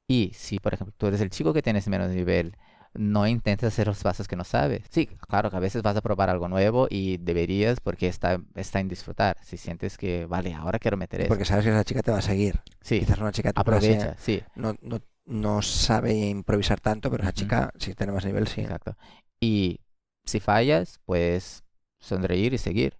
Y 0.07 0.31
si, 0.33 0.59
por 0.59 0.73
ejemplo, 0.73 0.93
tú 0.97 1.07
eres 1.07 1.21
el 1.21 1.29
chico 1.29 1.53
que 1.53 1.61
tienes 1.61 1.87
menos 1.87 2.09
nivel, 2.09 2.55
no 2.93 3.27
intentes 3.27 3.67
hacer 3.67 3.87
los 3.87 4.01
pasos 4.01 4.27
que 4.27 4.35
no 4.35 4.43
sabes. 4.43 4.83
Sí, 4.89 5.07
claro 5.27 5.49
que 5.49 5.57
a 5.57 5.59
veces 5.59 5.81
vas 5.81 5.95
a 5.95 6.01
probar 6.01 6.29
algo 6.29 6.47
nuevo 6.47 6.87
y 6.89 7.17
deberías 7.17 7.79
porque 7.79 8.07
está, 8.07 8.41
está 8.55 8.79
en 8.79 8.87
disfrutar. 8.87 9.37
Si 9.41 9.57
sientes 9.57 9.97
que, 9.97 10.25
vale, 10.25 10.53
ahora 10.53 10.79
quiero 10.79 10.97
meter 10.97 11.21
eso. 11.21 11.27
Porque 11.29 11.45
sabes 11.45 11.65
que 11.65 11.71
esa 11.71 11.83
chica 11.83 12.01
te 12.01 12.11
va 12.11 12.19
a 12.19 12.23
seguir. 12.23 12.61
Sí, 12.81 12.99
Quizás 12.99 13.19
una 13.19 13.31
chica 13.31 13.53
clase 13.53 13.61
aprovecha, 13.61 14.15
sí, 14.17 14.41
no, 14.55 14.75
no, 14.81 14.99
no 15.25 15.61
sabe 15.61 16.13
improvisar 16.13 16.79
tanto, 16.79 17.11
pero 17.11 17.23
esa 17.23 17.33
chica, 17.33 17.71
si 17.77 17.93
tiene 17.93 18.11
más 18.11 18.25
nivel, 18.25 18.47
sí. 18.47 18.61
exacto. 18.61 18.95
Y 19.39 19.79
si 20.25 20.39
fallas, 20.39 20.99
pues 21.05 21.63
sonreír 21.99 22.53
y 22.53 22.57
seguir. 22.57 22.97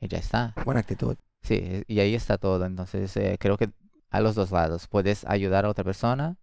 Y 0.00 0.08
ya 0.08 0.18
está. 0.18 0.54
Buena 0.64 0.80
actitud. 0.80 1.16
Sí, 1.42 1.84
y 1.86 2.00
ahí 2.00 2.14
está 2.14 2.38
todo. 2.38 2.64
Entonces, 2.64 3.16
eh, 3.16 3.36
creo 3.38 3.56
que 3.56 3.70
a 4.10 4.20
los 4.20 4.34
dos 4.34 4.50
lados 4.50 4.88
puedes 4.88 5.24
ayudar 5.26 5.64
a 5.64 5.68
otra 5.68 5.84
persona. 5.84 6.36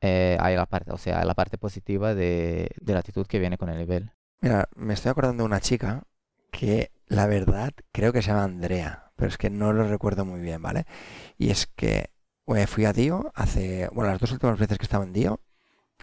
Eh, 0.00 0.36
hay 0.40 0.56
la 0.56 0.66
parte, 0.66 0.92
o 0.92 0.98
sea, 0.98 1.24
la 1.24 1.34
parte 1.34 1.58
positiva 1.58 2.14
de, 2.14 2.70
de 2.80 2.92
la 2.92 3.00
actitud 3.00 3.26
que 3.26 3.38
viene 3.38 3.58
con 3.58 3.68
el 3.68 3.78
nivel. 3.78 4.12
Mira, 4.40 4.68
me 4.74 4.94
estoy 4.94 5.10
acordando 5.10 5.42
de 5.42 5.46
una 5.46 5.60
chica 5.60 6.04
que 6.50 6.90
la 7.06 7.26
verdad 7.26 7.72
creo 7.92 8.12
que 8.12 8.22
se 8.22 8.28
llama 8.28 8.44
Andrea, 8.44 9.12
pero 9.16 9.28
es 9.28 9.38
que 9.38 9.50
no 9.50 9.72
lo 9.72 9.88
recuerdo 9.88 10.24
muy 10.24 10.40
bien, 10.40 10.62
¿vale? 10.62 10.86
Y 11.36 11.50
es 11.50 11.66
que 11.66 12.10
eh, 12.46 12.66
fui 12.66 12.84
a 12.84 12.92
Dio 12.92 13.32
hace, 13.34 13.88
bueno, 13.92 14.10
las 14.10 14.20
dos 14.20 14.32
últimas 14.32 14.58
veces 14.58 14.78
que 14.78 14.84
estaba 14.84 15.04
en 15.04 15.12
Dio, 15.12 15.40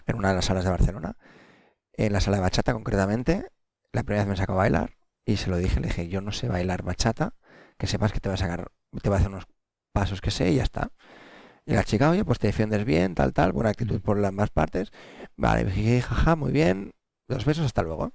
en 0.06 0.16
una 0.16 0.28
de 0.28 0.36
las 0.36 0.46
salas 0.46 0.64
de 0.64 0.70
Barcelona, 0.70 1.16
en 1.92 2.12
la 2.12 2.20
sala 2.20 2.38
de 2.38 2.42
bachata 2.42 2.72
concretamente, 2.72 3.46
la 3.92 4.02
primera 4.02 4.24
vez 4.24 4.30
me 4.30 4.36
sacó 4.36 4.52
a 4.52 4.56
bailar 4.56 4.96
y 5.24 5.36
se 5.36 5.50
lo 5.50 5.56
dije, 5.58 5.80
le 5.80 5.88
dije, 5.88 6.08
yo 6.08 6.20
no 6.20 6.32
sé 6.32 6.48
bailar 6.48 6.82
bachata, 6.82 7.34
que 7.76 7.86
sepas 7.86 8.12
que 8.12 8.20
te 8.20 8.28
va 8.28 8.36
a 8.36 8.38
sacar, 8.38 8.70
te 9.02 9.10
va 9.10 9.16
a 9.16 9.18
hacer 9.18 9.30
unos 9.30 9.46
pasos 9.92 10.20
que 10.20 10.30
sé 10.30 10.50
y 10.50 10.56
ya 10.56 10.62
está. 10.62 10.92
Y 11.68 11.74
la 11.74 11.84
chica, 11.84 12.08
oye, 12.08 12.24
pues 12.24 12.38
te 12.38 12.46
defiendes 12.46 12.86
bien, 12.86 13.14
tal, 13.14 13.34
tal, 13.34 13.52
buena 13.52 13.68
actitud 13.68 14.00
por 14.00 14.18
las 14.18 14.32
más 14.32 14.48
partes. 14.48 14.90
Vale, 15.36 15.70
jaja, 16.00 16.34
muy 16.34 16.50
bien, 16.50 16.94
dos 17.28 17.44
besos, 17.44 17.66
hasta 17.66 17.82
luego. 17.82 18.10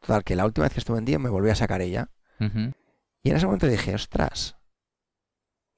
Total, 0.00 0.24
que 0.24 0.34
la 0.34 0.44
última 0.44 0.64
vez 0.64 0.72
que 0.72 0.80
estuve 0.80 0.98
en 0.98 1.04
Dio 1.04 1.20
me 1.20 1.28
volví 1.28 1.50
a 1.50 1.54
sacar 1.54 1.82
ella. 1.82 2.10
Y 2.40 3.30
en 3.30 3.36
ese 3.36 3.46
momento 3.46 3.68
dije, 3.68 3.94
ostras, 3.94 4.56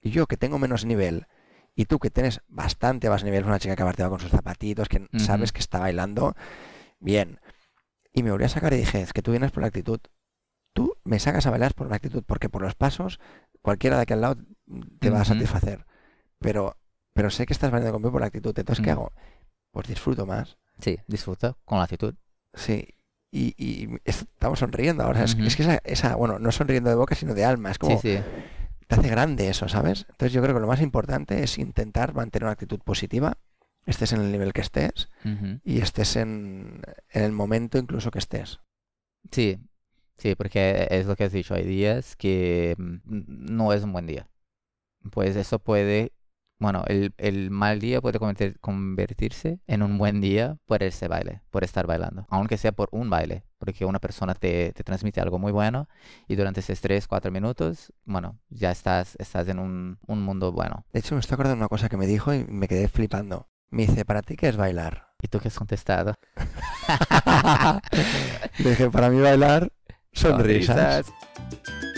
y 0.01 0.09
yo 0.09 0.27
que 0.27 0.39
tengo 0.39 0.59
menos 0.59 0.87
nivel, 0.87 1.27
y 1.75 1.85
tú 1.85 1.99
que 1.99 2.09
tienes 2.09 2.41
bastante 2.49 3.11
más 3.11 3.25
nivel, 3.25 3.45
una 3.45 3.59
chica 3.59 3.77
que 3.77 3.85
va 3.85 3.93
con 3.93 4.21
sus 4.21 4.31
zapatitos, 4.31 4.89
que 4.89 5.07
sabes 5.19 5.53
que 5.53 5.61
está 5.61 5.81
bailando, 5.81 6.35
bien. 6.99 7.41
Y 8.15 8.23
me 8.23 8.31
volví 8.31 8.45
a 8.45 8.49
sacar 8.49 8.73
y 8.73 8.79
dije, 8.79 9.03
es 9.03 9.13
que 9.13 9.21
tú 9.21 9.33
vienes 9.33 9.51
por 9.51 9.61
la 9.61 9.67
actitud. 9.67 10.01
Tú 10.73 10.97
me 11.05 11.19
sacas 11.19 11.45
a 11.47 11.51
bailar 11.51 11.75
por 11.75 11.91
la 11.91 11.97
actitud, 11.97 12.23
porque 12.27 12.49
por 12.49 12.63
los 12.63 12.75
pasos, 12.75 13.21
cualquiera 13.61 13.97
de 13.97 14.03
aquí 14.03 14.15
al 14.15 14.23
lado 14.23 14.37
te 14.99 15.11
va 15.11 15.21
a 15.21 15.25
satisfacer. 15.27 15.85
Pero, 16.39 16.79
pero 17.13 17.31
sé 17.31 17.47
que 17.47 17.53
estás 17.53 17.71
bailando 17.71 17.93
conmigo 17.93 18.13
por 18.13 18.21
la 18.21 18.29
actitud, 18.29 18.57
entonces 18.59 18.85
¿qué 18.85 18.93
Ujú. 18.93 19.01
hago? 19.03 19.13
Pues 19.71 19.89
disfruto 19.89 20.27
más. 20.27 20.59
Sí, 20.81 20.99
disfruta 21.07 21.57
con 21.65 21.79
la 21.79 21.85
actitud. 21.85 22.15
Sí. 22.55 22.87
Y, 23.31 23.55
y 23.57 23.89
estamos 24.05 24.59
sonriendo 24.59 25.05
ahora. 25.05 25.25
Es, 25.25 25.35
es 25.39 25.57
que 25.57 25.63
esa, 25.63 25.81
esa, 25.85 26.17
bueno, 26.17 26.39
no 26.39 26.53
sonriendo 26.53 26.91
de 26.91 26.97
boca, 26.97 27.15
sino 27.15 27.33
de 27.35 27.45
alma. 27.47 27.71
Es 27.71 27.79
como, 27.79 27.99
Sí, 27.99 28.17
sí. 28.19 28.23
te 28.87 28.95
hace 28.95 29.09
grande 29.09 29.49
eso, 29.49 29.69
¿sabes? 29.69 30.05
Entonces 30.11 30.33
yo 30.35 30.43
creo 30.43 30.55
que 30.55 30.61
lo 30.61 30.67
más 30.67 30.83
importante 30.83 31.43
es 31.43 31.57
intentar 31.59 32.13
mantener 32.15 32.45
una 32.45 32.53
actitud 32.53 32.81
positiva, 32.81 33.39
estés 33.87 34.13
en 34.13 34.21
el 34.21 34.33
nivel 34.33 34.53
que 34.53 34.61
estés 34.61 35.09
y 35.65 35.81
estés 35.81 36.17
en, 36.17 36.83
en 37.09 37.23
el 37.25 37.33
momento 37.33 37.79
incluso 37.79 38.11
que 38.11 38.19
estés. 38.19 38.61
Sí, 39.31 39.59
sí, 40.19 40.35
porque 40.35 40.87
es 40.91 41.07
lo 41.07 41.17
que 41.17 41.25
has 41.25 41.33
dicho, 41.33 41.55
hay 41.55 41.65
días 41.65 42.17
que 42.17 42.75
mm, 42.77 42.97
no 43.07 43.73
es 43.73 43.83
un 43.83 43.93
buen 43.95 44.07
día. 44.07 44.29
Pues 45.11 45.37
eso 45.37 45.59
puede, 45.59 46.13
bueno, 46.63 46.85
el, 46.87 47.13
el 47.19 47.51
mal 47.51 47.81
día 47.81 48.01
puede 48.01 48.19
convertir- 48.19 48.59
convertirse 48.61 49.59
en 49.67 49.83
un 49.83 49.99
buen 49.99 50.21
día 50.21 50.57
por 50.67 50.83
ese 50.83 51.09
baile, 51.09 51.43
por 51.51 51.65
estar 51.65 51.87
bailando, 51.87 52.27
aunque 52.31 52.57
sea 52.57 52.73
por 52.73 52.89
un 52.93 53.11
baile, 53.11 53.45
porque 53.59 53.85
una 53.85 53.99
persona 53.99 54.35
te, 54.35 54.73
te 54.73 54.85
transmite 54.85 55.21
algo 55.21 55.39
muy 55.39 55.53
bueno 55.53 55.89
y 56.29 56.37
durante 56.37 56.61
esos 56.61 56.81
3, 56.81 57.07
4 57.09 57.31
minutos, 57.31 57.93
bueno, 58.05 58.39
ya 58.49 58.71
estás, 58.71 59.17
estás 59.19 59.49
en 59.49 59.59
un, 59.59 59.99
un 60.07 60.23
mundo 60.23 60.53
bueno. 60.53 60.85
De 60.93 61.01
hecho, 61.01 61.15
me 61.15 61.21
estoy 61.21 61.35
acordando 61.35 61.57
de 61.57 61.61
una 61.63 61.69
cosa 61.69 61.89
que 61.89 61.97
me 61.97 62.07
dijo 62.07 62.33
y 62.33 62.45
me 62.45 62.69
quedé 62.69 62.89
flipando. 62.89 63.49
Me 63.71 63.87
dice, 63.87 64.05
¿para 64.05 64.23
ti 64.23 64.37
qué 64.37 64.49
es 64.49 64.57
bailar? 64.57 65.09
¿Y 65.23 65.29
tú 65.29 65.41
qué 65.41 65.49
has 65.49 65.59
contestado? 65.59 66.15
Dije, 68.59 68.91
para 68.91 69.09
mí 69.11 69.21
bailar, 69.21 69.73
sonrisas. 70.13 71.07
Sonrisas. 71.07 71.92